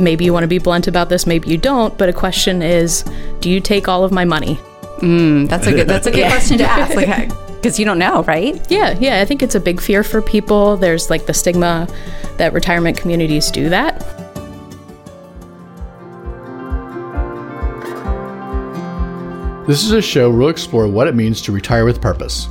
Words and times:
maybe 0.00 0.24
you 0.24 0.32
want 0.32 0.44
to 0.44 0.48
be 0.48 0.58
blunt 0.58 0.86
about 0.86 1.08
this, 1.08 1.26
maybe 1.26 1.48
you 1.48 1.58
don't, 1.58 1.96
but 1.98 2.08
a 2.08 2.12
question 2.12 2.62
is, 2.62 3.04
do 3.40 3.50
you 3.50 3.60
take 3.60 3.88
all 3.88 4.04
of 4.04 4.12
my 4.12 4.24
money? 4.24 4.56
Mm, 4.98 5.48
that's 5.48 5.66
a 5.66 5.72
good 5.72 5.86
that's 5.86 6.06
a 6.06 6.10
good 6.10 6.26
question 6.30 6.58
to 6.58 6.64
ask. 6.64 6.94
Like 6.94 7.28
because 7.66 7.78
you 7.78 7.84
don't 7.84 7.98
know, 7.98 8.22
right? 8.24 8.64
Yeah, 8.70 8.96
yeah. 9.00 9.20
I 9.20 9.24
think 9.24 9.42
it's 9.42 9.56
a 9.56 9.60
big 9.60 9.80
fear 9.80 10.04
for 10.04 10.22
people. 10.22 10.76
There's 10.76 11.10
like 11.10 11.26
the 11.26 11.34
stigma 11.34 11.88
that 12.36 12.52
retirement 12.52 12.96
communities 12.96 13.50
do 13.50 13.68
that. 13.70 13.98
This 19.66 19.82
is 19.82 19.90
a 19.90 20.00
show 20.00 20.30
where 20.30 20.38
we'll 20.38 20.48
explore 20.48 20.86
what 20.86 21.08
it 21.08 21.16
means 21.16 21.42
to 21.42 21.50
retire 21.50 21.84
with 21.84 22.00
purpose. 22.00 22.46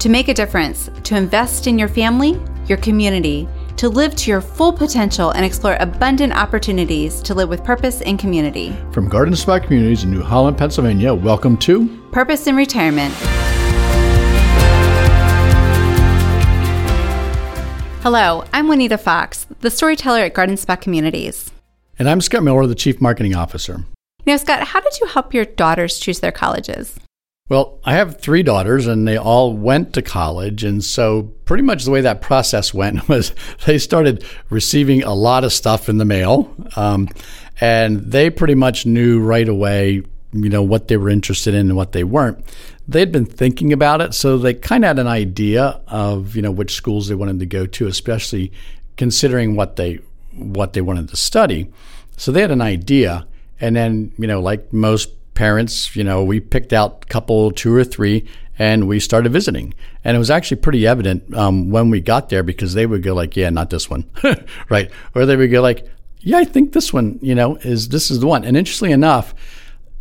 To 0.00 0.08
make 0.08 0.26
a 0.26 0.34
difference, 0.34 0.90
to 1.04 1.16
invest 1.16 1.68
in 1.68 1.78
your 1.78 1.86
family, 1.86 2.40
your 2.66 2.78
community, 2.78 3.48
to 3.76 3.88
live 3.88 4.16
to 4.16 4.30
your 4.30 4.40
full 4.40 4.72
potential 4.72 5.30
and 5.30 5.44
explore 5.44 5.76
abundant 5.80 6.32
opportunities 6.32 7.20
to 7.22 7.34
live 7.34 7.48
with 7.48 7.62
purpose 7.62 8.00
and 8.02 8.18
community. 8.18 8.74
From 8.90 9.08
Garden 9.08 9.36
Spot 9.36 9.62
Communities 9.62 10.04
in 10.04 10.10
New 10.10 10.22
Holland, 10.22 10.56
Pennsylvania, 10.56 11.14
welcome 11.14 11.56
to 11.58 11.88
Purpose 12.10 12.46
in 12.46 12.56
Retirement. 12.56 13.14
Hello, 18.02 18.44
I'm 18.52 18.68
Juanita 18.68 18.98
Fox, 18.98 19.46
the 19.60 19.70
storyteller 19.70 20.20
at 20.20 20.32
Garden 20.34 20.56
Spot 20.56 20.80
Communities. 20.80 21.50
And 21.98 22.08
I'm 22.08 22.20
Scott 22.20 22.42
Miller, 22.44 22.66
the 22.66 22.74
Chief 22.74 23.00
Marketing 23.00 23.34
Officer. 23.34 23.84
Now, 24.24 24.36
Scott, 24.36 24.62
how 24.68 24.80
did 24.80 24.98
you 25.00 25.06
help 25.06 25.34
your 25.34 25.44
daughters 25.44 25.98
choose 25.98 26.20
their 26.20 26.32
colleges? 26.32 26.98
Well, 27.48 27.78
I 27.84 27.94
have 27.94 28.20
three 28.20 28.42
daughters 28.42 28.88
and 28.88 29.06
they 29.06 29.16
all 29.16 29.52
went 29.52 29.92
to 29.92 30.02
college. 30.02 30.64
And 30.64 30.82
so, 30.82 31.34
pretty 31.44 31.62
much 31.62 31.84
the 31.84 31.92
way 31.92 32.00
that 32.00 32.20
process 32.20 32.74
went 32.74 33.08
was 33.08 33.32
they 33.66 33.78
started 33.78 34.24
receiving 34.50 35.02
a 35.04 35.14
lot 35.14 35.44
of 35.44 35.52
stuff 35.52 35.88
in 35.88 35.98
the 35.98 36.04
mail. 36.04 36.52
Um, 36.74 37.08
and 37.60 38.00
they 38.00 38.30
pretty 38.30 38.56
much 38.56 38.84
knew 38.84 39.20
right 39.20 39.48
away, 39.48 40.02
you 40.32 40.48
know, 40.48 40.62
what 40.62 40.88
they 40.88 40.96
were 40.96 41.08
interested 41.08 41.54
in 41.54 41.68
and 41.68 41.76
what 41.76 41.92
they 41.92 42.04
weren't. 42.04 42.44
They'd 42.88 43.12
been 43.12 43.26
thinking 43.26 43.72
about 43.72 44.00
it. 44.00 44.12
So, 44.14 44.38
they 44.38 44.54
kind 44.54 44.84
of 44.84 44.88
had 44.88 44.98
an 44.98 45.06
idea 45.06 45.80
of, 45.86 46.34
you 46.34 46.42
know, 46.42 46.50
which 46.50 46.74
schools 46.74 47.06
they 47.06 47.14
wanted 47.14 47.38
to 47.38 47.46
go 47.46 47.64
to, 47.64 47.86
especially 47.86 48.52
considering 48.96 49.54
what 49.54 49.76
they 49.76 50.00
what 50.32 50.72
they 50.72 50.80
wanted 50.80 51.08
to 51.10 51.16
study. 51.16 51.70
So, 52.16 52.32
they 52.32 52.40
had 52.40 52.50
an 52.50 52.60
idea. 52.60 53.28
And 53.58 53.74
then, 53.74 54.12
you 54.18 54.26
know, 54.26 54.40
like 54.40 54.72
most 54.72 55.10
parents, 55.36 55.94
you 55.94 56.02
know, 56.02 56.24
we 56.24 56.40
picked 56.40 56.72
out 56.72 57.04
a 57.04 57.06
couple, 57.06 57.52
two 57.52 57.72
or 57.72 57.84
three, 57.84 58.26
and 58.58 58.88
we 58.88 58.98
started 58.98 59.32
visiting. 59.32 59.74
And 60.02 60.16
it 60.16 60.18
was 60.18 60.30
actually 60.30 60.56
pretty 60.56 60.86
evident 60.86 61.32
um, 61.34 61.70
when 61.70 61.90
we 61.90 62.00
got 62.00 62.28
there 62.28 62.42
because 62.42 62.74
they 62.74 62.86
would 62.86 63.04
go 63.04 63.14
like, 63.14 63.36
"Yeah, 63.36 63.50
not 63.50 63.70
this 63.70 63.88
one," 63.88 64.10
right? 64.68 64.90
Or 65.14 65.26
they 65.26 65.36
would 65.36 65.52
go 65.52 65.62
like, 65.62 65.86
"Yeah, 66.20 66.38
I 66.38 66.44
think 66.44 66.72
this 66.72 66.92
one, 66.92 67.20
you 67.22 67.36
know, 67.36 67.56
is 67.56 67.90
this 67.90 68.10
is 68.10 68.18
the 68.18 68.26
one." 68.26 68.44
And 68.44 68.56
interestingly 68.56 68.92
enough, 68.92 69.34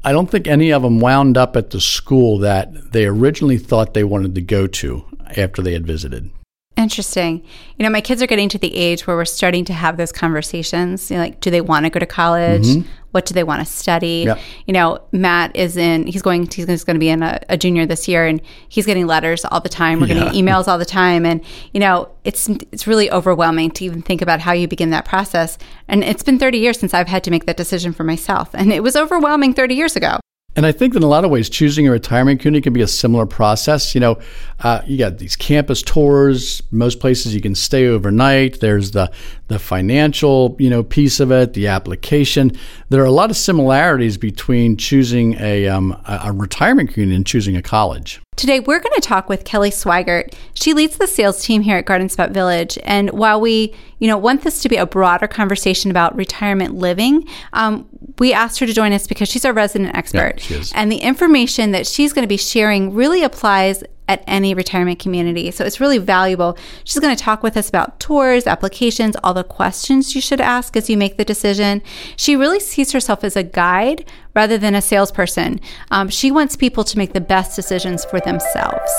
I 0.03 0.11
don't 0.11 0.29
think 0.29 0.47
any 0.47 0.71
of 0.71 0.81
them 0.81 0.99
wound 0.99 1.37
up 1.37 1.55
at 1.55 1.69
the 1.69 1.81
school 1.81 2.39
that 2.39 2.91
they 2.93 3.05
originally 3.05 3.57
thought 3.57 3.93
they 3.93 4.03
wanted 4.03 4.33
to 4.35 4.41
go 4.41 4.65
to 4.67 5.05
after 5.35 5.61
they 5.61 5.73
had 5.73 5.85
visited. 5.85 6.31
Interesting. 6.77 7.41
You 7.77 7.83
know, 7.83 7.89
my 7.89 8.01
kids 8.01 8.21
are 8.21 8.27
getting 8.27 8.49
to 8.49 8.57
the 8.57 8.75
age 8.75 9.07
where 9.07 9.15
we're 9.15 9.23
starting 9.23 9.63
to 9.65 9.73
have 9.73 9.95
those 9.95 10.11
conversations. 10.11 11.09
You 11.09 11.15
know, 11.15 11.23
like, 11.23 11.39
do 11.39 11.49
they 11.49 11.61
want 11.61 11.85
to 11.85 11.89
go 11.89 11.99
to 11.99 12.05
college? 12.05 12.65
Mm-hmm. 12.65 12.89
What 13.11 13.25
do 13.25 13.33
they 13.33 13.45
want 13.45 13.65
to 13.65 13.65
study? 13.65 14.25
Yep. 14.27 14.39
You 14.67 14.73
know, 14.73 14.99
Matt 15.13 15.55
is 15.55 15.77
in. 15.77 16.05
He's 16.05 16.21
going. 16.21 16.49
He's 16.51 16.83
going 16.83 16.95
to 16.95 16.99
be 16.99 17.07
in 17.07 17.23
a, 17.23 17.39
a, 17.47 17.55
junior 17.55 17.85
this 17.85 18.09
year, 18.09 18.25
and 18.25 18.41
he's 18.67 18.85
getting 18.85 19.07
letters 19.07 19.45
all 19.45 19.61
the 19.61 19.69
time. 19.69 20.01
We're 20.01 20.07
yeah. 20.07 20.25
getting 20.25 20.45
emails 20.45 20.67
all 20.67 20.77
the 20.77 20.83
time, 20.83 21.25
and 21.25 21.41
you 21.71 21.79
know, 21.79 22.09
it's 22.25 22.49
it's 22.73 22.87
really 22.87 23.09
overwhelming 23.09 23.71
to 23.71 23.85
even 23.85 24.01
think 24.01 24.21
about 24.21 24.41
how 24.41 24.51
you 24.51 24.67
begin 24.67 24.89
that 24.89 25.05
process. 25.05 25.57
And 25.87 26.03
it's 26.03 26.23
been 26.23 26.37
30 26.37 26.57
years 26.57 26.77
since 26.77 26.93
I've 26.93 27.07
had 27.07 27.23
to 27.23 27.31
make 27.31 27.45
that 27.45 27.55
decision 27.55 27.93
for 27.93 28.03
myself, 28.03 28.49
and 28.53 28.73
it 28.73 28.83
was 28.83 28.97
overwhelming 28.97 29.53
30 29.53 29.75
years 29.75 29.95
ago. 29.95 30.19
And 30.55 30.65
I 30.65 30.71
think 30.71 30.95
in 30.95 31.03
a 31.03 31.07
lot 31.07 31.25
of 31.25 31.31
ways, 31.31 31.49
choosing 31.49 31.87
a 31.87 31.91
retirement 31.91 32.39
community 32.39 32.63
can 32.63 32.73
be 32.73 32.81
a 32.81 32.87
similar 32.87 33.25
process. 33.25 33.93
You 33.93 34.01
know, 34.01 34.19
uh, 34.61 34.81
you 34.85 34.97
got 34.97 35.17
these 35.17 35.35
campus 35.35 35.81
tours. 35.81 36.63
Most 36.71 36.99
places 36.99 37.35
you 37.35 37.41
can 37.41 37.55
stay 37.55 37.87
overnight. 37.87 38.61
There's 38.61 38.91
the 38.91 39.11
the 39.47 39.59
financial, 39.59 40.55
you 40.59 40.69
know, 40.69 40.83
piece 40.83 41.19
of 41.19 41.31
it, 41.31 41.53
the 41.53 41.67
application. 41.67 42.51
There 42.89 43.01
are 43.01 43.05
a 43.05 43.11
lot 43.11 43.29
of 43.29 43.37
similarities 43.37 44.17
between 44.17 44.77
choosing 44.77 45.35
a, 45.39 45.67
um, 45.67 45.95
a 46.07 46.31
retirement 46.33 46.91
community 46.91 47.15
and 47.15 47.25
choosing 47.25 47.55
a 47.55 47.61
college. 47.61 48.21
Today, 48.35 48.59
we're 48.59 48.79
going 48.79 48.95
to 48.95 49.01
talk 49.01 49.29
with 49.29 49.45
Kelly 49.45 49.69
Swigert. 49.69 50.33
She 50.55 50.73
leads 50.73 50.97
the 50.97 51.07
sales 51.07 51.41
team 51.41 51.61
here 51.61 51.77
at 51.77 51.85
Garden 51.85 52.09
Spot 52.09 52.31
Village. 52.31 52.77
And 52.83 53.11
while 53.11 53.39
we, 53.39 53.73
you 53.99 54.07
know, 54.07 54.17
want 54.17 54.41
this 54.41 54.61
to 54.63 54.69
be 54.69 54.75
a 54.75 54.85
broader 54.85 55.27
conversation 55.27 55.89
about 55.89 56.15
retirement 56.17 56.75
living, 56.75 57.25
um, 57.53 57.87
we 58.19 58.33
asked 58.33 58.59
her 58.59 58.65
to 58.65 58.73
join 58.73 58.91
us 58.91 59.07
because 59.07 59.29
she's 59.29 59.45
our 59.45 59.53
resident 59.53 59.95
expert. 59.95 60.49
Yeah, 60.49 60.63
and 60.73 60.91
the 60.91 60.97
information 60.97 61.71
that 61.71 61.87
she's 61.87 62.11
going 62.11 62.23
to 62.23 62.27
be 62.27 62.37
sharing 62.37 62.93
really 62.93 63.23
applies 63.23 63.83
at 64.07 64.23
any 64.27 64.53
retirement 64.53 64.99
community. 64.99 65.51
So 65.51 65.65
it's 65.65 65.79
really 65.79 65.97
valuable. 65.97 66.57
She's 66.83 66.99
going 66.99 67.15
to 67.15 67.23
talk 67.23 67.43
with 67.43 67.57
us 67.57 67.69
about 67.69 67.99
tours, 67.99 68.47
applications, 68.47 69.15
all 69.23 69.33
the 69.33 69.43
questions 69.43 70.15
you 70.15 70.21
should 70.21 70.41
ask 70.41 70.77
as 70.77 70.89
you 70.89 70.97
make 70.97 71.17
the 71.17 71.25
decision. 71.25 71.81
She 72.15 72.35
really 72.35 72.59
sees 72.59 72.91
herself 72.91 73.23
as 73.23 73.35
a 73.35 73.43
guide 73.43 74.05
rather 74.35 74.57
than 74.57 74.75
a 74.75 74.81
salesperson. 74.81 75.59
Um, 75.91 76.09
she 76.09 76.31
wants 76.31 76.55
people 76.55 76.83
to 76.83 76.97
make 76.97 77.13
the 77.13 77.21
best 77.21 77.55
decisions 77.55 78.05
for 78.05 78.19
themselves. 78.19 78.91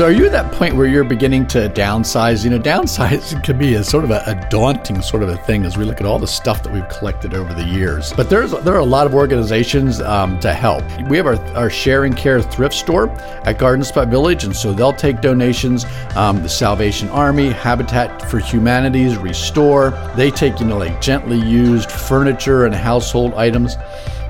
So, 0.00 0.06
are 0.06 0.10
you 0.10 0.24
at 0.24 0.32
that 0.32 0.50
point 0.52 0.76
where 0.76 0.86
you're 0.86 1.04
beginning 1.04 1.46
to 1.48 1.68
downsize? 1.68 2.42
You 2.42 2.48
know, 2.48 2.58
downsize 2.58 3.38
can 3.44 3.58
be 3.58 3.74
a 3.74 3.84
sort 3.84 4.02
of 4.02 4.10
a, 4.10 4.22
a, 4.24 4.48
daunting 4.48 5.02
sort 5.02 5.22
of 5.22 5.28
a 5.28 5.36
thing 5.36 5.66
as 5.66 5.76
we 5.76 5.84
look 5.84 6.00
at 6.00 6.06
all 6.06 6.18
the 6.18 6.26
stuff 6.26 6.62
that 6.62 6.72
we've 6.72 6.88
collected 6.88 7.34
over 7.34 7.52
the 7.52 7.64
years. 7.64 8.10
But 8.14 8.30
there's 8.30 8.52
there 8.52 8.72
are 8.72 8.78
a 8.78 8.84
lot 8.86 9.06
of 9.06 9.14
organizations 9.14 10.00
um, 10.00 10.40
to 10.40 10.54
help. 10.54 10.82
We 11.10 11.18
have 11.18 11.26
our, 11.26 11.36
our 11.54 11.68
Share 11.68 12.04
and 12.04 12.16
Care 12.16 12.40
thrift 12.40 12.76
store 12.76 13.10
at 13.44 13.58
Garden 13.58 13.84
Spot 13.84 14.08
Village, 14.08 14.44
and 14.44 14.56
so 14.56 14.72
they'll 14.72 14.94
take 14.94 15.20
donations. 15.20 15.84
Um, 16.16 16.42
the 16.42 16.48
Salvation 16.48 17.10
Army, 17.10 17.50
Habitat 17.50 18.22
for 18.30 18.38
Humanities, 18.38 19.18
Restore. 19.18 19.90
They 20.16 20.30
take 20.30 20.60
you 20.60 20.64
know 20.64 20.78
like 20.78 20.98
gently 21.02 21.38
used 21.38 21.92
furniture 21.92 22.64
and 22.64 22.74
household 22.74 23.34
items. 23.34 23.76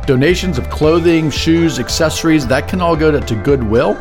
Donations 0.05 0.59
of 0.59 0.69
clothing, 0.69 1.31
shoes, 1.31 1.79
accessories, 1.79 2.45
that 2.49 2.67
can 2.67 2.81
all 2.81 2.97
go 2.97 3.13
to, 3.13 3.21
to 3.21 3.37
Goodwill. 3.37 3.95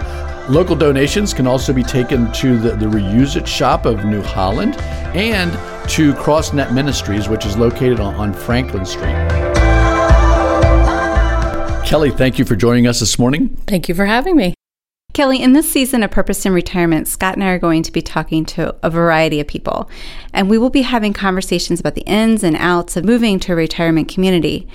Local 0.50 0.76
donations 0.76 1.32
can 1.32 1.46
also 1.46 1.72
be 1.72 1.84
taken 1.84 2.32
to 2.34 2.58
the, 2.58 2.76
the 2.76 2.88
Re-Uzit 2.88 3.46
shop 3.46 3.86
of 3.86 4.04
New 4.04 4.24
Holland 4.24 4.76
and 5.16 5.52
to 5.92 6.14
CrossNet 6.14 6.74
Ministries, 6.74 7.30
which 7.30 7.46
is 7.46 7.56
located 7.56 8.00
on, 8.00 8.16
on 8.16 8.34
Franklin 8.34 8.84
Street. 8.84 9.14
Kelly, 11.86 12.10
thank 12.10 12.40
you 12.40 12.46
for 12.46 12.56
joining 12.56 12.88
us 12.88 13.00
this 13.00 13.20
morning. 13.20 13.50
Thank 13.68 13.90
you 13.90 13.94
for 13.94 14.08
having 14.08 14.36
me. 14.36 14.56
Kelly, 15.20 15.42
in 15.42 15.52
this 15.52 15.70
season 15.70 16.02
of 16.02 16.12
Purpose 16.12 16.46
in 16.46 16.54
Retirement, 16.54 17.06
Scott 17.06 17.34
and 17.34 17.44
I 17.44 17.50
are 17.50 17.60
going 17.60 17.84
to 17.84 17.92
be 17.92 18.02
talking 18.02 18.46
to 18.46 18.74
a 18.82 18.90
variety 18.90 19.42
of 19.42 19.48
people, 19.48 19.90
and 20.34 20.50
we 20.50 20.58
will 20.58 20.70
be 20.70 20.84
having 20.84 21.12
conversations 21.12 21.82
about 21.82 21.96
the 21.96 22.08
ins 22.08 22.42
and 22.42 22.56
outs 22.56 22.96
of 22.96 23.04
moving 23.04 23.38
to 23.42 23.52
a 23.52 23.56
retirement 23.58 24.08
community. 24.08 24.66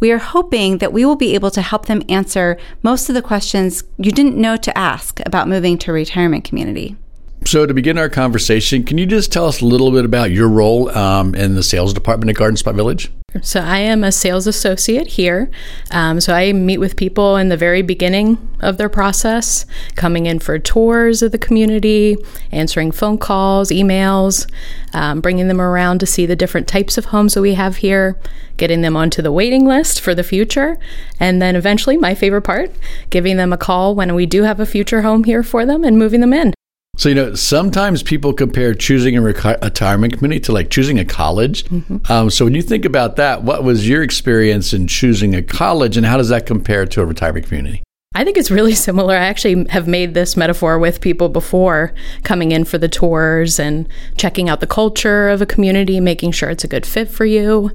We 0.00 0.12
are 0.12 0.18
hoping 0.18 0.76
that 0.76 0.92
we 0.92 1.06
will 1.06 1.16
be 1.16 1.34
able 1.34 1.50
to 1.52 1.62
help 1.62 1.86
them 1.86 2.02
answer 2.10 2.58
most 2.82 3.08
of 3.08 3.14
the 3.14 3.22
questions 3.22 3.82
you 3.96 4.12
didn't 4.12 4.36
know 4.36 4.58
to 4.58 4.76
ask 4.76 5.20
about 5.24 5.48
moving 5.48 5.78
to 5.78 5.90
a 5.90 5.94
retirement 5.94 6.44
community. 6.44 6.98
So, 7.46 7.64
to 7.64 7.72
begin 7.72 7.96
our 7.96 8.10
conversation, 8.10 8.84
can 8.84 8.98
you 8.98 9.06
just 9.06 9.32
tell 9.32 9.46
us 9.46 9.62
a 9.62 9.64
little 9.64 9.90
bit 9.90 10.04
about 10.04 10.30
your 10.30 10.50
role 10.50 10.90
um, 10.90 11.34
in 11.34 11.54
the 11.54 11.62
sales 11.62 11.94
department 11.94 12.28
at 12.28 12.36
Garden 12.36 12.58
Spot 12.58 12.74
Village? 12.74 13.10
So, 13.42 13.60
I 13.60 13.78
am 13.78 14.04
a 14.04 14.12
sales 14.12 14.46
associate 14.46 15.08
here. 15.08 15.50
Um, 15.90 16.20
so, 16.20 16.32
I 16.32 16.52
meet 16.52 16.78
with 16.78 16.96
people 16.96 17.36
in 17.36 17.48
the 17.48 17.56
very 17.56 17.82
beginning 17.82 18.38
of 18.60 18.78
their 18.78 18.88
process, 18.88 19.66
coming 19.96 20.26
in 20.26 20.38
for 20.38 20.58
tours 20.58 21.20
of 21.20 21.32
the 21.32 21.38
community, 21.38 22.16
answering 22.52 22.92
phone 22.92 23.18
calls, 23.18 23.70
emails, 23.70 24.50
um, 24.92 25.20
bringing 25.20 25.48
them 25.48 25.60
around 25.60 25.98
to 25.98 26.06
see 26.06 26.26
the 26.26 26.36
different 26.36 26.68
types 26.68 26.96
of 26.96 27.06
homes 27.06 27.34
that 27.34 27.42
we 27.42 27.54
have 27.54 27.76
here, 27.76 28.18
getting 28.56 28.82
them 28.82 28.96
onto 28.96 29.20
the 29.20 29.32
waiting 29.32 29.66
list 29.66 30.00
for 30.00 30.14
the 30.14 30.22
future, 30.22 30.78
and 31.18 31.42
then 31.42 31.56
eventually, 31.56 31.96
my 31.96 32.14
favorite 32.14 32.42
part, 32.42 32.70
giving 33.10 33.36
them 33.36 33.52
a 33.52 33.58
call 33.58 33.94
when 33.96 34.14
we 34.14 34.26
do 34.26 34.44
have 34.44 34.60
a 34.60 34.66
future 34.66 35.02
home 35.02 35.24
here 35.24 35.42
for 35.42 35.66
them 35.66 35.82
and 35.82 35.98
moving 35.98 36.20
them 36.20 36.32
in. 36.32 36.53
So, 36.96 37.08
you 37.08 37.14
know, 37.14 37.34
sometimes 37.34 38.02
people 38.02 38.32
compare 38.32 38.74
choosing 38.74 39.16
a 39.16 39.20
retirement 39.20 40.14
community 40.14 40.40
to 40.40 40.52
like 40.52 40.70
choosing 40.70 40.98
a 40.98 41.04
college. 41.04 41.64
Mm-hmm. 41.64 42.10
Um, 42.10 42.30
so, 42.30 42.44
when 42.44 42.54
you 42.54 42.62
think 42.62 42.84
about 42.84 43.16
that, 43.16 43.42
what 43.42 43.64
was 43.64 43.88
your 43.88 44.02
experience 44.02 44.72
in 44.72 44.86
choosing 44.86 45.34
a 45.34 45.42
college 45.42 45.96
and 45.96 46.06
how 46.06 46.16
does 46.16 46.28
that 46.28 46.46
compare 46.46 46.86
to 46.86 47.00
a 47.00 47.04
retirement 47.04 47.46
community? 47.46 47.83
I 48.14 48.22
think 48.22 48.36
it's 48.36 48.50
really 48.50 48.74
similar. 48.86 49.14
I 49.14 49.24
actually 49.24 49.66
have 49.70 49.88
made 49.88 50.14
this 50.14 50.36
metaphor 50.36 50.78
with 50.78 51.00
people 51.00 51.28
before 51.28 51.92
coming 52.22 52.52
in 52.52 52.64
for 52.64 52.78
the 52.78 52.88
tours 52.88 53.58
and 53.58 53.88
checking 54.16 54.48
out 54.48 54.60
the 54.60 54.66
culture 54.66 55.28
of 55.28 55.42
a 55.42 55.46
community, 55.46 56.00
making 56.00 56.32
sure 56.32 56.50
it's 56.50 56.64
a 56.64 56.68
good 56.68 56.86
fit 56.86 57.08
for 57.08 57.24
you. 57.24 57.72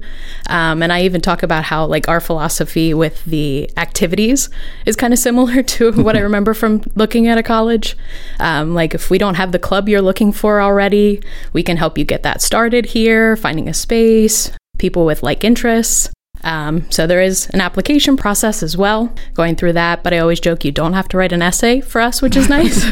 Um, 0.48 0.82
and 0.82 0.92
I 0.92 1.02
even 1.02 1.20
talk 1.20 1.42
about 1.42 1.64
how, 1.64 1.84
like, 1.86 2.08
our 2.08 2.20
philosophy 2.20 2.94
with 2.94 3.24
the 3.24 3.70
activities 3.76 4.48
is 4.86 4.96
kind 4.96 5.12
of 5.12 5.18
similar 5.18 5.62
to 5.74 5.92
what 5.92 6.16
I 6.16 6.20
remember 6.30 6.54
from 6.54 6.82
looking 6.94 7.26
at 7.26 7.38
a 7.38 7.42
college. 7.42 7.96
Um, 8.38 8.74
like, 8.74 8.94
if 8.94 9.10
we 9.10 9.18
don't 9.18 9.34
have 9.34 9.52
the 9.52 9.58
club 9.58 9.88
you're 9.88 10.02
looking 10.02 10.32
for 10.32 10.60
already, 10.60 11.22
we 11.52 11.62
can 11.62 11.76
help 11.76 11.98
you 11.98 12.04
get 12.04 12.22
that 12.22 12.40
started 12.40 12.86
here, 12.86 13.36
finding 13.36 13.68
a 13.68 13.74
space, 13.74 14.50
people 14.78 15.04
with 15.04 15.22
like 15.22 15.44
interests. 15.44 16.10
Um, 16.42 16.90
so 16.90 17.06
there 17.06 17.20
is 17.20 17.48
an 17.50 17.60
application 17.60 18.16
process 18.16 18.62
as 18.62 18.76
well, 18.76 19.14
going 19.34 19.56
through 19.56 19.74
that. 19.74 20.02
But 20.02 20.12
I 20.12 20.18
always 20.18 20.40
joke 20.40 20.64
you 20.64 20.72
don't 20.72 20.94
have 20.94 21.08
to 21.08 21.16
write 21.16 21.32
an 21.32 21.42
essay 21.42 21.80
for 21.80 22.00
us, 22.00 22.22
which 22.22 22.36
is 22.36 22.48
nice. 22.50 22.84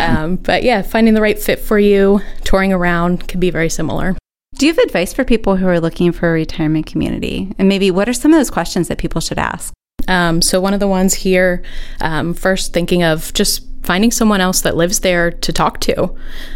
um, 0.00 0.36
but 0.36 0.62
yeah, 0.62 0.82
finding 0.82 1.14
the 1.14 1.22
right 1.22 1.38
fit 1.38 1.58
for 1.58 1.78
you, 1.78 2.20
touring 2.44 2.72
around 2.72 3.28
can 3.28 3.40
be 3.40 3.50
very 3.50 3.70
similar. 3.70 4.16
Do 4.56 4.66
you 4.66 4.72
have 4.72 4.84
advice 4.84 5.12
for 5.14 5.24
people 5.24 5.56
who 5.56 5.66
are 5.66 5.80
looking 5.80 6.12
for 6.12 6.28
a 6.28 6.32
retirement 6.32 6.86
community? 6.86 7.52
And 7.58 7.68
maybe 7.68 7.90
what 7.90 8.08
are 8.08 8.12
some 8.12 8.32
of 8.32 8.38
those 8.38 8.50
questions 8.50 8.88
that 8.88 8.98
people 8.98 9.20
should 9.20 9.38
ask? 9.38 9.72
Um, 10.08 10.42
so 10.42 10.60
one 10.60 10.74
of 10.74 10.80
the 10.80 10.88
ones 10.88 11.14
here, 11.14 11.62
um, 12.00 12.34
first 12.34 12.72
thinking 12.72 13.02
of 13.02 13.32
just 13.32 13.62
finding 13.82 14.10
someone 14.10 14.40
else 14.40 14.60
that 14.60 14.76
lives 14.76 15.00
there 15.00 15.30
to 15.30 15.52
talk 15.52 15.80
to. 15.80 16.14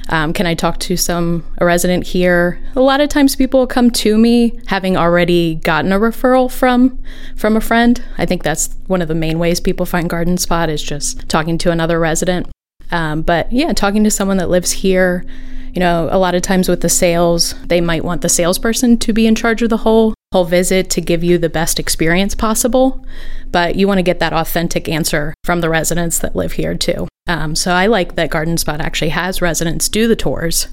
Um, 0.09 0.32
can 0.32 0.47
I 0.47 0.55
talk 0.55 0.79
to 0.81 0.97
some 0.97 1.44
a 1.59 1.65
resident 1.65 2.06
here? 2.06 2.62
A 2.76 2.81
lot 2.81 3.00
of 3.00 3.09
times 3.09 3.37
people 3.37 3.67
come 3.67 3.91
to 3.93 4.19
me 4.19 4.61
having 4.67 4.97
already 4.97 5.56
gotten 5.56 5.93
a 5.93 5.99
referral 5.99 6.50
from 6.50 7.00
from 7.37 7.56
a 7.56 7.61
friend. 7.61 8.03
I 8.19 8.26
think 8.26 8.43
that's 8.43 8.75
one 8.87 9.03
of 9.03 9.09
the 9.09 9.15
main 9.15 9.38
ways 9.38 9.61
people 9.61 9.87
find 9.87 10.09
Garden 10.09 10.37
Spot 10.37 10.69
is 10.69 10.82
just 10.82 11.29
talking 11.29 11.59
to 11.59 11.71
another 11.71 11.99
resident. 11.99 12.50
Um, 12.91 13.23
but 13.23 13.50
yeah, 13.53 13.73
talking 13.73 14.05
to 14.05 14.11
someone 14.11 14.37
that 14.37 14.50
lives 14.50 14.73
here. 14.73 15.25
You 15.73 15.81
know, 15.81 16.09
a 16.12 16.19
lot 16.19 16.37
of 16.37 16.43
times 16.43 16.69
with 16.69 16.82
the 16.82 16.88
sales, 16.88 17.55
they 17.65 17.81
might 17.81 18.05
want 18.05 18.23
the 18.23 18.29
salesperson 18.29 18.97
to 18.99 19.12
be 19.12 19.27
in 19.27 19.35
charge 19.35 19.61
of 19.61 19.70
the 19.70 19.79
whole 19.79 20.15
whole 20.32 20.44
visit 20.44 20.91
to 20.91 21.00
give 21.00 21.25
you 21.25 21.38
the 21.38 21.49
best 21.49 21.81
experience 21.81 22.35
possible. 22.35 23.05
But 23.50 23.77
you 23.77 23.88
want 23.88 23.99
to 23.99 24.03
get 24.03 24.20
that 24.20 24.32
authentic 24.32 24.88
answer 24.88 25.35
from 25.44 25.61
the 25.61 25.70
residents 25.70 26.19
that 26.20 26.37
live 26.37 26.53
here 26.53 26.77
too. 26.77 27.09
Um, 27.26 27.55
so 27.55 27.73
I 27.73 27.87
like 27.87 28.17
that 28.17 28.29
Garden 28.29 28.59
Spot 28.59 28.82
actually 28.82 29.09
has 29.09 29.41
residents 29.41 29.88
do 29.88 30.06
the 30.06 30.17
tours. 30.17 30.69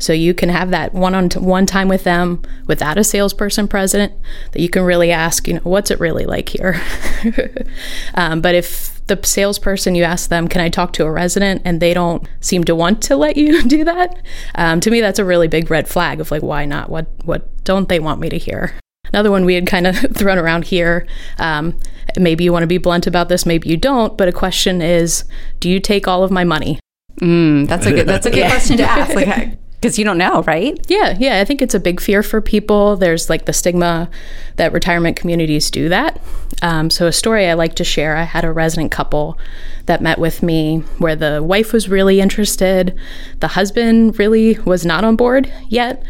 So 0.00 0.12
you 0.12 0.34
can 0.34 0.48
have 0.48 0.70
that 0.70 0.92
one 0.92 1.14
on 1.14 1.30
one 1.30 1.66
time 1.66 1.86
with 1.86 2.02
them 2.02 2.42
without 2.66 2.98
a 2.98 3.04
salesperson 3.04 3.68
present 3.68 4.12
that 4.50 4.60
you 4.60 4.68
can 4.68 4.82
really 4.82 5.12
ask, 5.12 5.46
you 5.46 5.54
know, 5.54 5.60
what's 5.62 5.92
it 5.92 6.00
really 6.00 6.24
like 6.24 6.48
here? 6.48 6.82
um, 8.14 8.40
but 8.40 8.56
if 8.56 9.06
the 9.06 9.20
salesperson 9.22 9.94
you 9.94 10.02
ask 10.02 10.30
them, 10.30 10.48
can 10.48 10.60
I 10.60 10.68
talk 10.68 10.94
to 10.94 11.04
a 11.04 11.10
resident, 11.12 11.62
and 11.64 11.78
they 11.78 11.94
don't 11.94 12.26
seem 12.40 12.64
to 12.64 12.74
want 12.74 13.00
to 13.04 13.16
let 13.16 13.36
you 13.36 13.62
do 13.68 13.84
that, 13.84 14.20
um, 14.56 14.80
to 14.80 14.90
me 14.90 15.00
that's 15.00 15.20
a 15.20 15.24
really 15.24 15.46
big 15.46 15.70
red 15.70 15.86
flag 15.86 16.20
of 16.20 16.32
like, 16.32 16.42
why 16.42 16.64
not? 16.64 16.90
What 16.90 17.06
what 17.24 17.64
don't 17.64 17.88
they 17.88 18.00
want 18.00 18.20
me 18.20 18.28
to 18.30 18.38
hear? 18.38 18.74
Another 19.14 19.30
one 19.30 19.44
we 19.44 19.54
had 19.54 19.64
kind 19.64 19.86
of 19.86 19.96
thrown 20.16 20.38
around 20.38 20.64
here. 20.64 21.06
Um, 21.38 21.78
maybe 22.18 22.42
you 22.42 22.52
want 22.52 22.64
to 22.64 22.66
be 22.66 22.78
blunt 22.78 23.06
about 23.06 23.28
this, 23.28 23.46
maybe 23.46 23.68
you 23.68 23.76
don't. 23.76 24.18
But 24.18 24.26
a 24.26 24.32
question 24.32 24.82
is, 24.82 25.22
do 25.60 25.70
you 25.70 25.78
take 25.78 26.08
all 26.08 26.24
of 26.24 26.32
my 26.32 26.42
money? 26.42 26.80
Mm, 27.20 27.68
that's 27.68 27.86
a 27.86 27.92
good. 27.92 28.08
That's 28.08 28.26
a 28.26 28.30
good 28.32 28.46
question 28.50 28.76
to 28.78 28.82
ask. 28.82 29.14
Like, 29.14 29.56
because 29.84 29.98
you 29.98 30.04
don't 30.06 30.16
know, 30.16 30.42
right? 30.44 30.82
Yeah, 30.88 31.14
yeah. 31.20 31.40
I 31.42 31.44
think 31.44 31.60
it's 31.60 31.74
a 31.74 31.78
big 31.78 32.00
fear 32.00 32.22
for 32.22 32.40
people. 32.40 32.96
There's 32.96 33.28
like 33.28 33.44
the 33.44 33.52
stigma 33.52 34.08
that 34.56 34.72
retirement 34.72 35.14
communities 35.14 35.70
do 35.70 35.90
that. 35.90 36.22
Um, 36.62 36.88
so, 36.88 37.06
a 37.06 37.12
story 37.12 37.48
I 37.48 37.52
like 37.52 37.74
to 37.74 37.84
share 37.84 38.16
I 38.16 38.22
had 38.22 38.46
a 38.46 38.50
resident 38.50 38.92
couple 38.92 39.36
that 39.84 40.00
met 40.00 40.18
with 40.18 40.42
me 40.42 40.78
where 40.96 41.14
the 41.14 41.42
wife 41.42 41.74
was 41.74 41.90
really 41.90 42.22
interested, 42.22 42.98
the 43.40 43.48
husband 43.48 44.18
really 44.18 44.58
was 44.60 44.86
not 44.86 45.04
on 45.04 45.16
board 45.16 45.52
yet. 45.68 46.02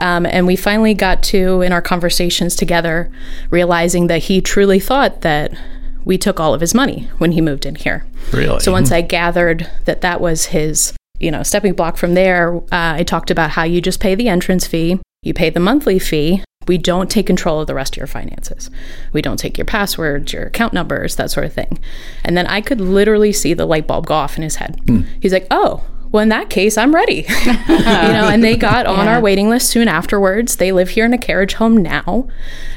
Um, 0.00 0.26
and 0.26 0.44
we 0.44 0.56
finally 0.56 0.94
got 0.94 1.22
to, 1.24 1.62
in 1.62 1.72
our 1.72 1.82
conversations 1.82 2.56
together, 2.56 3.12
realizing 3.50 4.08
that 4.08 4.24
he 4.24 4.40
truly 4.40 4.80
thought 4.80 5.20
that 5.20 5.52
we 6.04 6.18
took 6.18 6.40
all 6.40 6.52
of 6.52 6.60
his 6.60 6.74
money 6.74 7.08
when 7.18 7.30
he 7.30 7.40
moved 7.40 7.64
in 7.64 7.76
here. 7.76 8.04
Really? 8.32 8.58
So 8.58 8.72
once 8.72 8.90
I 8.90 9.02
gathered 9.02 9.70
that 9.84 10.00
that 10.00 10.20
was 10.20 10.46
his 10.46 10.94
you 11.20 11.30
know, 11.30 11.42
stepping 11.42 11.74
block 11.74 11.96
from 11.96 12.14
there, 12.14 12.56
uh, 12.56 12.62
I 12.72 13.04
talked 13.04 13.30
about 13.30 13.50
how 13.50 13.62
you 13.62 13.80
just 13.80 14.00
pay 14.00 14.14
the 14.14 14.28
entrance 14.28 14.66
fee, 14.66 14.98
you 15.22 15.34
pay 15.34 15.50
the 15.50 15.60
monthly 15.60 15.98
fee. 15.98 16.42
We 16.66 16.78
don't 16.78 17.10
take 17.10 17.26
control 17.26 17.60
of 17.60 17.66
the 17.66 17.74
rest 17.74 17.94
of 17.94 17.96
your 17.98 18.06
finances. 18.06 18.70
We 19.12 19.22
don't 19.22 19.38
take 19.38 19.56
your 19.56 19.64
passwords, 19.64 20.32
your 20.32 20.44
account 20.44 20.72
numbers, 20.72 21.16
that 21.16 21.30
sort 21.30 21.46
of 21.46 21.52
thing. 21.52 21.78
And 22.22 22.36
then 22.36 22.46
I 22.46 22.60
could 22.60 22.80
literally 22.80 23.32
see 23.32 23.54
the 23.54 23.66
light 23.66 23.86
bulb 23.86 24.06
go 24.06 24.14
off 24.14 24.36
in 24.36 24.42
his 24.42 24.56
head. 24.56 24.80
Hmm. 24.86 25.02
He's 25.20 25.32
like, 25.32 25.46
oh, 25.50 25.84
well, 26.12 26.22
in 26.22 26.28
that 26.30 26.50
case, 26.50 26.76
I'm 26.76 26.94
ready. 26.94 27.24
you 27.46 27.76
know, 27.76 28.28
and 28.28 28.42
they 28.42 28.56
got 28.56 28.86
on 28.86 28.98
yeah. 29.06 29.14
our 29.14 29.20
waiting 29.20 29.48
list 29.48 29.70
soon 29.70 29.88
afterwards. 29.88 30.56
They 30.56 30.72
live 30.72 30.90
here 30.90 31.04
in 31.04 31.12
a 31.12 31.18
carriage 31.18 31.54
home 31.54 31.76
now. 31.76 32.28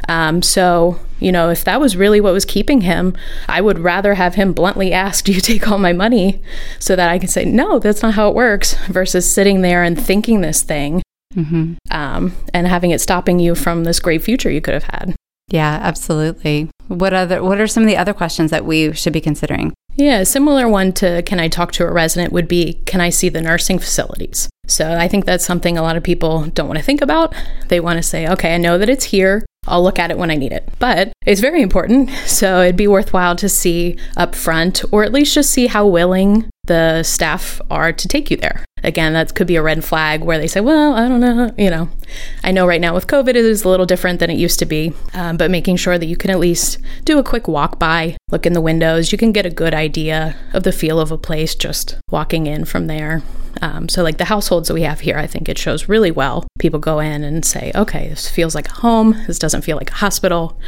Um, 0.08 0.42
so, 0.42 1.00
you 1.24 1.32
know, 1.32 1.50
if 1.50 1.64
that 1.64 1.80
was 1.80 1.96
really 1.96 2.22
what 2.22 2.34
was 2.34 2.46
keeping 2.46 2.82
him, 2.82 3.16
I 3.48 3.62
would 3.62 3.80
rather 3.80 4.16
have 4.16 4.36
him 4.36 4.54
bluntly 4.54 4.94
ask, 4.94 5.26
Do 5.26 5.34
you 5.34 5.42
take 5.42 5.68
all 5.68 5.78
my 5.78 5.94
money? 5.94 6.42
So 6.80 6.96
that 6.96 7.10
I 7.10 7.20
can 7.20 7.30
say, 7.30 7.46
No, 7.46 7.80
that's 7.80 8.02
not 8.02 8.16
how 8.16 8.30
it 8.30 8.36
works, 8.36 8.76
versus 8.88 9.32
sitting 9.32 9.62
there 9.62 9.84
and 9.84 10.00
thinking 10.00 10.42
this 10.42 10.62
thing 10.62 11.02
mm-hmm. 11.36 11.74
um, 11.92 12.34
and 12.54 12.68
having 12.68 12.92
it 12.92 13.02
stopping 13.02 13.40
you 13.40 13.56
from 13.56 13.84
this 13.84 14.00
great 14.00 14.24
future 14.24 14.50
you 14.50 14.62
could 14.62 14.74
have 14.74 14.84
had. 14.84 15.16
Yeah, 15.50 15.80
absolutely. 15.82 16.70
What 16.88 17.14
other 17.14 17.44
what 17.44 17.60
are 17.60 17.68
some 17.68 17.84
of 17.84 17.88
the 17.88 17.98
other 17.98 18.14
questions 18.14 18.52
that 18.52 18.66
we 18.66 18.94
should 18.94 19.14
be 19.14 19.22
considering? 19.22 19.74
Yeah, 19.96 20.20
a 20.20 20.26
similar 20.26 20.68
one 20.68 20.92
to 20.94 21.22
can 21.24 21.40
I 21.40 21.48
talk 21.48 21.72
to 21.74 21.86
a 21.86 21.92
resident 21.92 22.34
would 22.34 22.48
be 22.48 22.82
can 22.86 23.02
I 23.02 23.10
see 23.10 23.30
the 23.30 23.42
nursing 23.42 23.80
facilities? 23.80 24.50
So 24.68 24.98
I 24.98 25.08
think 25.08 25.26
that's 25.26 25.46
something 25.46 25.78
a 25.78 25.82
lot 25.82 25.98
of 25.98 26.04
people 26.04 26.46
don't 26.48 26.68
want 26.68 26.80
to 26.80 26.86
think 26.86 27.02
about. 27.02 27.36
They 27.68 27.80
want 27.80 27.98
to 27.98 28.04
say, 28.04 28.28
okay, 28.28 28.56
I 28.56 28.58
know 28.58 28.78
that 28.78 28.90
it's 28.90 29.06
here. 29.06 29.46
I'll 29.68 29.84
look 29.84 30.00
at 30.00 30.12
it 30.12 30.18
when 30.18 30.32
I 30.32 30.36
need 30.36 30.52
it. 30.52 30.68
But 30.80 31.14
it's 31.26 31.42
very 31.42 31.62
important. 31.62 32.10
So 32.26 32.62
it'd 32.62 32.76
be 32.76 32.88
worthwhile 32.88 33.36
to 33.38 33.50
see 33.50 33.98
up 34.18 34.36
front 34.36 34.84
or 34.92 35.04
at 35.04 35.14
least 35.14 35.34
just 35.34 35.52
see 35.52 35.68
how 35.68 35.88
willing 35.88 36.50
the 36.66 37.04
staff 37.04 37.60
are 37.70 37.92
to 37.92 38.08
take 38.08 38.32
you 38.32 38.38
there. 38.38 38.64
Again, 38.84 39.14
that 39.14 39.36
could 39.36 39.48
be 39.48 39.56
a 39.56 39.62
red 39.62 39.84
flag 39.84 40.24
where 40.24 40.38
they 40.38 40.48
say, 40.48 40.60
well, 40.62 40.94
I 40.94 41.08
don't 41.08 41.22
know. 41.22 41.52
You 41.58 41.70
know, 41.70 41.90
I 42.44 42.52
know 42.52 42.68
right 42.68 42.82
now 42.82 42.94
with 42.94 43.08
COVID 43.08 43.30
it 43.30 43.38
is 43.38 43.64
a 43.64 43.70
little 43.70 43.86
different 43.86 44.20
than 44.20 44.30
it 44.30 44.38
used 44.38 44.60
to 44.60 44.66
be, 44.66 44.94
um, 45.14 45.38
but 45.38 45.52
making 45.52 45.78
sure 45.78 45.98
that 45.98 46.06
you 46.06 46.18
can 46.18 46.32
at 46.32 46.40
least 46.40 46.80
do 47.06 47.18
a 47.18 47.24
quick 47.24 47.48
walk 47.48 47.80
by, 47.80 48.18
look 48.30 48.46
in 48.46 48.54
the 48.54 48.62
windows, 48.62 49.12
you 49.12 49.18
can 49.18 49.32
get 49.32 49.46
a 49.46 49.50
good 49.50 49.74
idea 49.74 50.36
of 50.54 50.64
the 50.64 50.72
feel 50.72 51.00
of 51.00 51.12
a 51.12 51.18
place 51.18 51.56
just 51.56 51.98
walking 52.12 52.48
in 52.48 52.66
from 52.66 52.88
there. 52.88 53.24
Um, 53.62 53.88
so, 53.88 54.02
like 54.02 54.18
the 54.18 54.26
households 54.26 54.68
that 54.68 54.74
we 54.74 54.82
have 54.82 55.02
here, 55.02 55.18
I 55.18 55.28
think 55.28 55.48
it 55.48 55.58
shows 55.58 55.88
really 55.88 56.12
well. 56.12 56.46
People 56.60 56.80
go 56.80 57.00
in 57.00 57.24
and 57.24 57.46
say, 57.46 57.72
okay, 57.76 58.10
this 58.10 58.28
feels 58.28 58.56
like 58.56 58.68
a 58.68 58.74
home. 58.74 59.24
This 59.28 59.38
doesn't 59.38 59.62
feel 59.62 59.78
like 59.78 59.92
a 59.92 59.96
hospital. 59.96 60.60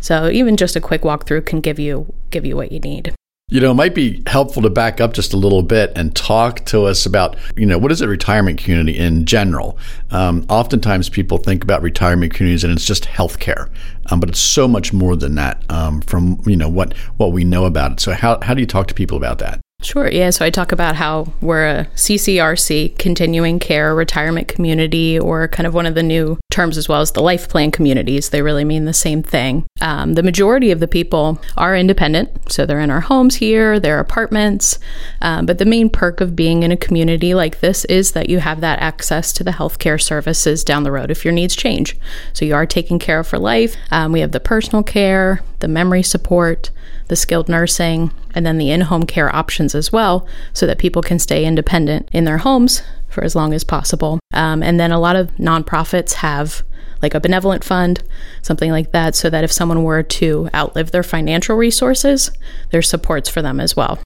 So, 0.00 0.28
even 0.28 0.56
just 0.56 0.76
a 0.76 0.80
quick 0.80 1.02
walkthrough 1.02 1.46
can 1.46 1.60
give 1.60 1.78
you 1.78 2.12
give 2.30 2.44
you 2.44 2.54
what 2.54 2.70
you 2.70 2.80
need. 2.80 3.14
You 3.54 3.60
know, 3.60 3.70
it 3.70 3.74
might 3.74 3.94
be 3.94 4.20
helpful 4.26 4.62
to 4.62 4.68
back 4.68 5.00
up 5.00 5.12
just 5.12 5.32
a 5.32 5.36
little 5.36 5.62
bit 5.62 5.92
and 5.94 6.12
talk 6.16 6.64
to 6.64 6.86
us 6.86 7.06
about, 7.06 7.36
you 7.56 7.64
know, 7.64 7.78
what 7.78 7.92
is 7.92 8.00
a 8.00 8.08
retirement 8.08 8.58
community 8.58 8.98
in 8.98 9.26
general? 9.26 9.78
Um, 10.10 10.44
oftentimes 10.48 11.08
people 11.08 11.38
think 11.38 11.62
about 11.62 11.80
retirement 11.80 12.34
communities 12.34 12.64
and 12.64 12.72
it's 12.72 12.84
just 12.84 13.04
healthcare, 13.04 13.70
um, 14.10 14.18
but 14.18 14.28
it's 14.28 14.40
so 14.40 14.66
much 14.66 14.92
more 14.92 15.14
than 15.14 15.36
that 15.36 15.62
um, 15.70 16.00
from, 16.00 16.42
you 16.46 16.56
know, 16.56 16.68
what, 16.68 16.94
what 17.16 17.30
we 17.30 17.44
know 17.44 17.64
about 17.64 17.92
it. 17.92 18.00
So, 18.00 18.10
how, 18.10 18.40
how 18.42 18.54
do 18.54 18.60
you 18.60 18.66
talk 18.66 18.88
to 18.88 18.94
people 18.94 19.16
about 19.16 19.38
that? 19.38 19.60
Sure. 19.84 20.10
Yeah. 20.10 20.30
So 20.30 20.46
I 20.46 20.50
talk 20.50 20.72
about 20.72 20.96
how 20.96 21.32
we're 21.42 21.66
a 21.66 21.84
CCRC, 21.94 22.96
continuing 22.96 23.58
care 23.58 23.94
retirement 23.94 24.48
community, 24.48 25.18
or 25.18 25.46
kind 25.48 25.66
of 25.66 25.74
one 25.74 25.84
of 25.84 25.94
the 25.94 26.02
new 26.02 26.38
terms 26.50 26.78
as 26.78 26.88
well 26.88 27.02
as 27.02 27.12
the 27.12 27.20
life 27.20 27.50
plan 27.50 27.70
communities. 27.70 28.30
They 28.30 28.40
really 28.40 28.64
mean 28.64 28.86
the 28.86 28.94
same 28.94 29.22
thing. 29.22 29.66
Um, 29.82 30.14
the 30.14 30.22
majority 30.22 30.70
of 30.70 30.80
the 30.80 30.88
people 30.88 31.38
are 31.58 31.76
independent. 31.76 32.50
So 32.50 32.64
they're 32.64 32.80
in 32.80 32.90
our 32.90 33.02
homes 33.02 33.36
here, 33.36 33.78
their 33.78 34.00
apartments. 34.00 34.78
Um, 35.20 35.44
but 35.44 35.58
the 35.58 35.66
main 35.66 35.90
perk 35.90 36.22
of 36.22 36.34
being 36.34 36.62
in 36.62 36.72
a 36.72 36.78
community 36.78 37.34
like 37.34 37.60
this 37.60 37.84
is 37.84 38.12
that 38.12 38.30
you 38.30 38.38
have 38.38 38.62
that 38.62 38.78
access 38.78 39.34
to 39.34 39.44
the 39.44 39.50
healthcare 39.50 40.00
services 40.00 40.64
down 40.64 40.84
the 40.84 40.92
road 40.92 41.10
if 41.10 41.26
your 41.26 41.34
needs 41.34 41.54
change. 41.54 41.94
So 42.32 42.46
you 42.46 42.54
are 42.54 42.66
taken 42.66 42.98
care 42.98 43.20
of 43.20 43.26
for 43.26 43.38
life. 43.38 43.76
Um, 43.90 44.12
we 44.12 44.20
have 44.20 44.32
the 44.32 44.40
personal 44.40 44.82
care, 44.82 45.42
the 45.64 45.68
memory 45.68 46.02
support 46.02 46.70
the 47.08 47.16
skilled 47.16 47.48
nursing, 47.48 48.12
and 48.34 48.44
then 48.44 48.58
the 48.58 48.70
in 48.70 48.82
home 48.82 49.04
care 49.04 49.34
options 49.34 49.74
as 49.74 49.90
well, 49.90 50.26
so 50.52 50.66
that 50.66 50.76
people 50.76 51.00
can 51.00 51.18
stay 51.18 51.46
independent 51.46 52.06
in 52.12 52.24
their 52.24 52.36
homes 52.36 52.82
for 53.08 53.24
as 53.24 53.34
long 53.34 53.54
as 53.54 53.64
possible. 53.64 54.20
Um, 54.34 54.62
and 54.62 54.78
then 54.78 54.92
a 54.92 55.00
lot 55.00 55.16
of 55.16 55.30
nonprofits 55.36 56.14
have 56.14 56.62
like 57.00 57.14
a 57.14 57.20
benevolent 57.20 57.64
fund, 57.64 58.02
something 58.42 58.70
like 58.70 58.92
that, 58.92 59.14
so 59.14 59.30
that 59.30 59.42
if 59.42 59.50
someone 59.50 59.84
were 59.84 60.02
to 60.02 60.50
outlive 60.54 60.90
their 60.90 61.02
financial 61.02 61.56
resources, 61.56 62.30
there's 62.70 62.88
supports 62.88 63.30
for 63.30 63.40
them 63.40 63.58
as 63.58 63.74
well. 63.74 63.98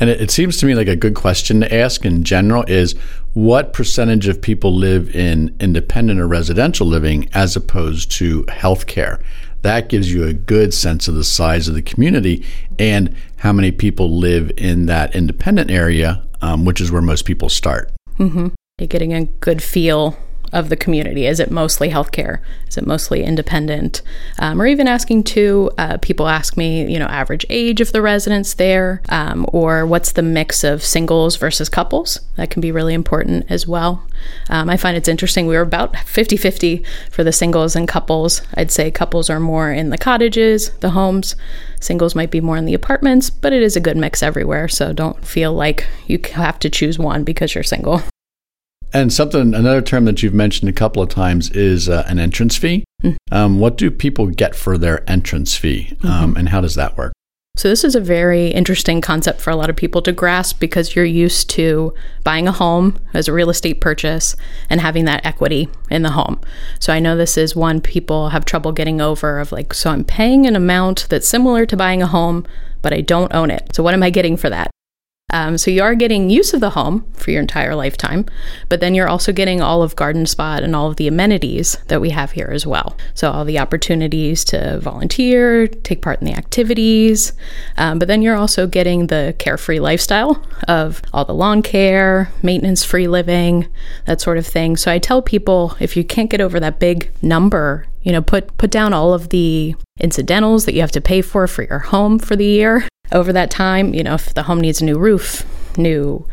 And 0.00 0.08
it, 0.08 0.22
it, 0.22 0.30
seems 0.30 0.56
to 0.58 0.66
me 0.66 0.74
like 0.74 0.88
a 0.88 0.96
good 0.96 1.14
question 1.14 1.60
to 1.60 1.74
ask 1.74 2.06
in 2.06 2.24
general 2.24 2.64
is 2.66 2.94
what 3.34 3.74
percentage 3.74 4.28
of 4.28 4.40
people 4.40 4.74
live 4.74 5.14
in 5.14 5.54
independent 5.60 6.18
or 6.20 6.26
residential 6.26 6.86
living 6.86 7.28
as 7.34 7.54
opposed 7.54 8.10
to 8.12 8.44
healthcare? 8.44 9.22
That 9.62 9.88
gives 9.88 10.12
you 10.12 10.24
a 10.24 10.32
good 10.32 10.74
sense 10.74 11.08
of 11.08 11.14
the 11.14 11.24
size 11.24 11.68
of 11.68 11.74
the 11.74 11.82
community 11.82 12.44
and 12.78 13.14
how 13.36 13.52
many 13.52 13.72
people 13.72 14.16
live 14.16 14.52
in 14.56 14.86
that 14.86 15.14
independent 15.14 15.70
area, 15.70 16.22
um, 16.40 16.64
which 16.64 16.80
is 16.80 16.90
where 16.90 17.02
most 17.02 17.24
people 17.24 17.48
start. 17.48 17.90
Mm-hmm. 18.18 18.48
You're 18.78 18.88
getting 18.88 19.12
a 19.12 19.24
good 19.24 19.62
feel 19.62 20.16
of 20.52 20.68
the 20.68 20.76
community? 20.76 21.26
Is 21.26 21.40
it 21.40 21.50
mostly 21.50 21.90
healthcare? 21.90 22.38
Is 22.68 22.76
it 22.76 22.86
mostly 22.86 23.24
independent? 23.24 24.02
Um, 24.38 24.60
or 24.60 24.66
even 24.66 24.86
asking 24.86 25.24
too, 25.24 25.70
uh, 25.78 25.98
people 25.98 26.28
ask 26.28 26.56
me, 26.56 26.90
you 26.92 26.98
know, 26.98 27.06
average 27.06 27.46
age 27.48 27.80
of 27.80 27.92
the 27.92 28.02
residents 28.02 28.54
there, 28.54 29.02
um, 29.08 29.46
or 29.52 29.86
what's 29.86 30.12
the 30.12 30.22
mix 30.22 30.62
of 30.64 30.82
singles 30.82 31.36
versus 31.36 31.68
couples? 31.68 32.20
That 32.36 32.50
can 32.50 32.60
be 32.60 32.72
really 32.72 32.94
important 32.94 33.50
as 33.50 33.66
well. 33.66 34.06
Um, 34.48 34.68
I 34.68 34.76
find 34.76 34.96
it's 34.96 35.08
interesting. 35.08 35.46
We 35.46 35.56
were 35.56 35.62
about 35.62 35.96
50 35.96 36.36
50 36.36 36.84
for 37.10 37.24
the 37.24 37.32
singles 37.32 37.74
and 37.74 37.88
couples. 37.88 38.42
I'd 38.54 38.70
say 38.70 38.90
couples 38.90 39.30
are 39.30 39.40
more 39.40 39.72
in 39.72 39.90
the 39.90 39.98
cottages, 39.98 40.70
the 40.80 40.90
homes. 40.90 41.34
Singles 41.80 42.14
might 42.14 42.30
be 42.30 42.40
more 42.40 42.56
in 42.56 42.64
the 42.64 42.74
apartments, 42.74 43.28
but 43.28 43.52
it 43.52 43.62
is 43.62 43.76
a 43.76 43.80
good 43.80 43.96
mix 43.96 44.22
everywhere. 44.22 44.68
So 44.68 44.92
don't 44.92 45.24
feel 45.26 45.52
like 45.52 45.86
you 46.06 46.20
have 46.34 46.58
to 46.60 46.70
choose 46.70 46.98
one 46.98 47.24
because 47.24 47.54
you're 47.54 47.64
single. 47.64 48.02
And 48.94 49.12
something, 49.12 49.54
another 49.54 49.80
term 49.80 50.04
that 50.04 50.22
you've 50.22 50.34
mentioned 50.34 50.68
a 50.68 50.72
couple 50.72 51.02
of 51.02 51.08
times 51.08 51.50
is 51.50 51.88
uh, 51.88 52.04
an 52.08 52.18
entrance 52.18 52.56
fee. 52.56 52.84
Mm-hmm. 53.02 53.34
Um, 53.34 53.58
what 53.58 53.76
do 53.76 53.90
people 53.90 54.26
get 54.26 54.54
for 54.54 54.76
their 54.76 55.08
entrance 55.10 55.56
fee, 55.56 55.96
um, 56.02 56.10
mm-hmm. 56.10 56.36
and 56.36 56.48
how 56.50 56.60
does 56.60 56.74
that 56.74 56.96
work? 56.96 57.12
So, 57.54 57.68
this 57.68 57.84
is 57.84 57.94
a 57.94 58.00
very 58.00 58.48
interesting 58.48 59.02
concept 59.02 59.40
for 59.40 59.50
a 59.50 59.56
lot 59.56 59.68
of 59.68 59.76
people 59.76 60.00
to 60.02 60.12
grasp 60.12 60.58
because 60.58 60.94
you're 60.94 61.04
used 61.04 61.50
to 61.50 61.92
buying 62.24 62.48
a 62.48 62.52
home 62.52 62.98
as 63.12 63.28
a 63.28 63.32
real 63.32 63.50
estate 63.50 63.80
purchase 63.80 64.36
and 64.70 64.80
having 64.80 65.04
that 65.04 65.24
equity 65.26 65.68
in 65.90 66.02
the 66.02 66.12
home. 66.12 66.40
So, 66.78 66.94
I 66.94 67.00
know 67.00 67.16
this 67.16 67.36
is 67.36 67.54
one 67.54 67.80
people 67.80 68.30
have 68.30 68.46
trouble 68.46 68.72
getting 68.72 69.02
over 69.02 69.38
of 69.38 69.52
like, 69.52 69.74
so 69.74 69.90
I'm 69.90 70.04
paying 70.04 70.46
an 70.46 70.56
amount 70.56 71.06
that's 71.10 71.28
similar 71.28 71.66
to 71.66 71.76
buying 71.76 72.02
a 72.02 72.06
home, 72.06 72.46
but 72.80 72.94
I 72.94 73.02
don't 73.02 73.34
own 73.34 73.50
it. 73.50 73.74
So, 73.74 73.82
what 73.82 73.92
am 73.94 74.02
I 74.02 74.08
getting 74.08 74.38
for 74.38 74.48
that? 74.48 74.70
Um, 75.32 75.56
so 75.58 75.70
you 75.70 75.82
are 75.82 75.94
getting 75.94 76.30
use 76.30 76.52
of 76.52 76.60
the 76.60 76.70
home 76.70 77.04
for 77.14 77.30
your 77.30 77.40
entire 77.40 77.74
lifetime, 77.74 78.26
but 78.68 78.80
then 78.80 78.94
you're 78.94 79.08
also 79.08 79.32
getting 79.32 79.60
all 79.60 79.82
of 79.82 79.96
Garden 79.96 80.26
Spot 80.26 80.62
and 80.62 80.76
all 80.76 80.88
of 80.88 80.96
the 80.96 81.08
amenities 81.08 81.76
that 81.88 82.00
we 82.00 82.10
have 82.10 82.32
here 82.32 82.50
as 82.52 82.66
well. 82.66 82.96
So 83.14 83.30
all 83.30 83.44
the 83.44 83.58
opportunities 83.58 84.44
to 84.46 84.78
volunteer, 84.80 85.66
take 85.66 86.02
part 86.02 86.20
in 86.20 86.26
the 86.26 86.34
activities, 86.34 87.32
um, 87.78 87.98
but 87.98 88.08
then 88.08 88.22
you're 88.22 88.36
also 88.36 88.66
getting 88.66 89.06
the 89.06 89.34
carefree 89.38 89.80
lifestyle 89.80 90.44
of 90.68 91.00
all 91.12 91.24
the 91.24 91.34
lawn 91.34 91.62
care, 91.62 92.30
maintenance 92.42 92.84
free 92.84 93.08
living, 93.08 93.66
that 94.06 94.20
sort 94.20 94.38
of 94.38 94.46
thing. 94.46 94.76
So 94.76 94.92
I 94.92 94.98
tell 94.98 95.22
people 95.22 95.76
if 95.80 95.96
you 95.96 96.04
can't 96.04 96.30
get 96.30 96.40
over 96.40 96.60
that 96.60 96.78
big 96.78 97.10
number 97.22 97.86
you 98.02 98.10
know 98.10 98.20
put 98.20 98.56
put 98.58 98.70
down 98.70 98.92
all 98.92 99.14
of 99.14 99.28
the 99.28 99.74
incidentals 100.00 100.64
that 100.64 100.74
you 100.74 100.80
have 100.80 100.90
to 100.90 101.00
pay 101.00 101.22
for 101.22 101.46
for 101.46 101.62
your 101.62 101.78
home 101.78 102.18
for 102.18 102.34
the 102.34 102.44
year 102.44 102.88
over 103.12 103.32
that 103.32 103.50
time. 103.50 103.94
You 103.94 104.02
know, 104.02 104.14
if 104.14 104.34
the 104.34 104.44
home 104.44 104.60
needs 104.60 104.80
a 104.80 104.84
new 104.84 104.98
roof, 104.98 105.44
new 105.76 106.26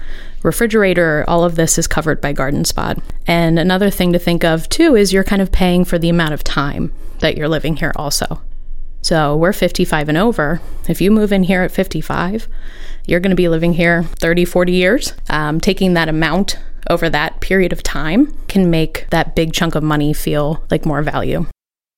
refrigerator, 0.44 1.26
all 1.28 1.44
of 1.44 1.56
this 1.56 1.78
is 1.78 1.88
covered 1.88 2.22
by 2.22 2.34
Garden 2.34 2.66
Spot. 2.66 2.98
And 3.28 3.60
another 3.60 3.90
thing 3.90 4.14
to 4.14 4.20
think 4.20 4.44
of 4.44 4.70
too 4.70 4.96
is 4.96 5.14
you're 5.14 5.24
kind 5.24 5.42
of 5.42 5.52
paying 5.52 5.86
for 5.86 6.00
the 6.00 6.10
amount 6.10 6.34
of 6.34 6.44
time 6.44 6.94
that 7.20 7.38
you're 7.38 7.50
living 7.50 7.78
here 7.78 7.92
also. 7.96 8.42
So 9.02 9.36
we're 9.36 9.54
55 9.54 10.10
and 10.10 10.18
over. 10.18 10.62
If 10.88 11.02
you 11.02 11.12
move 11.12 11.32
in 11.32 11.44
here 11.44 11.62
at 11.62 11.72
55, 11.72 12.48
you're 13.06 13.20
going 13.20 13.32
to 13.32 13.36
be 13.36 13.50
living 13.50 13.74
here 13.74 14.04
30, 14.04 14.46
40 14.46 14.72
years. 14.72 15.14
Um, 15.30 15.62
taking 15.62 15.94
that 15.94 16.10
amount 16.10 16.58
over 16.90 17.10
that 17.10 17.40
period 17.40 17.72
of 17.72 17.84
time 17.84 18.34
can 18.48 18.70
make 18.70 19.08
that 19.10 19.36
big 19.36 19.54
chunk 19.54 19.76
of 19.76 19.84
money 19.84 20.14
feel 20.14 20.64
like 20.70 20.86
more 20.86 21.02
value. 21.02 21.46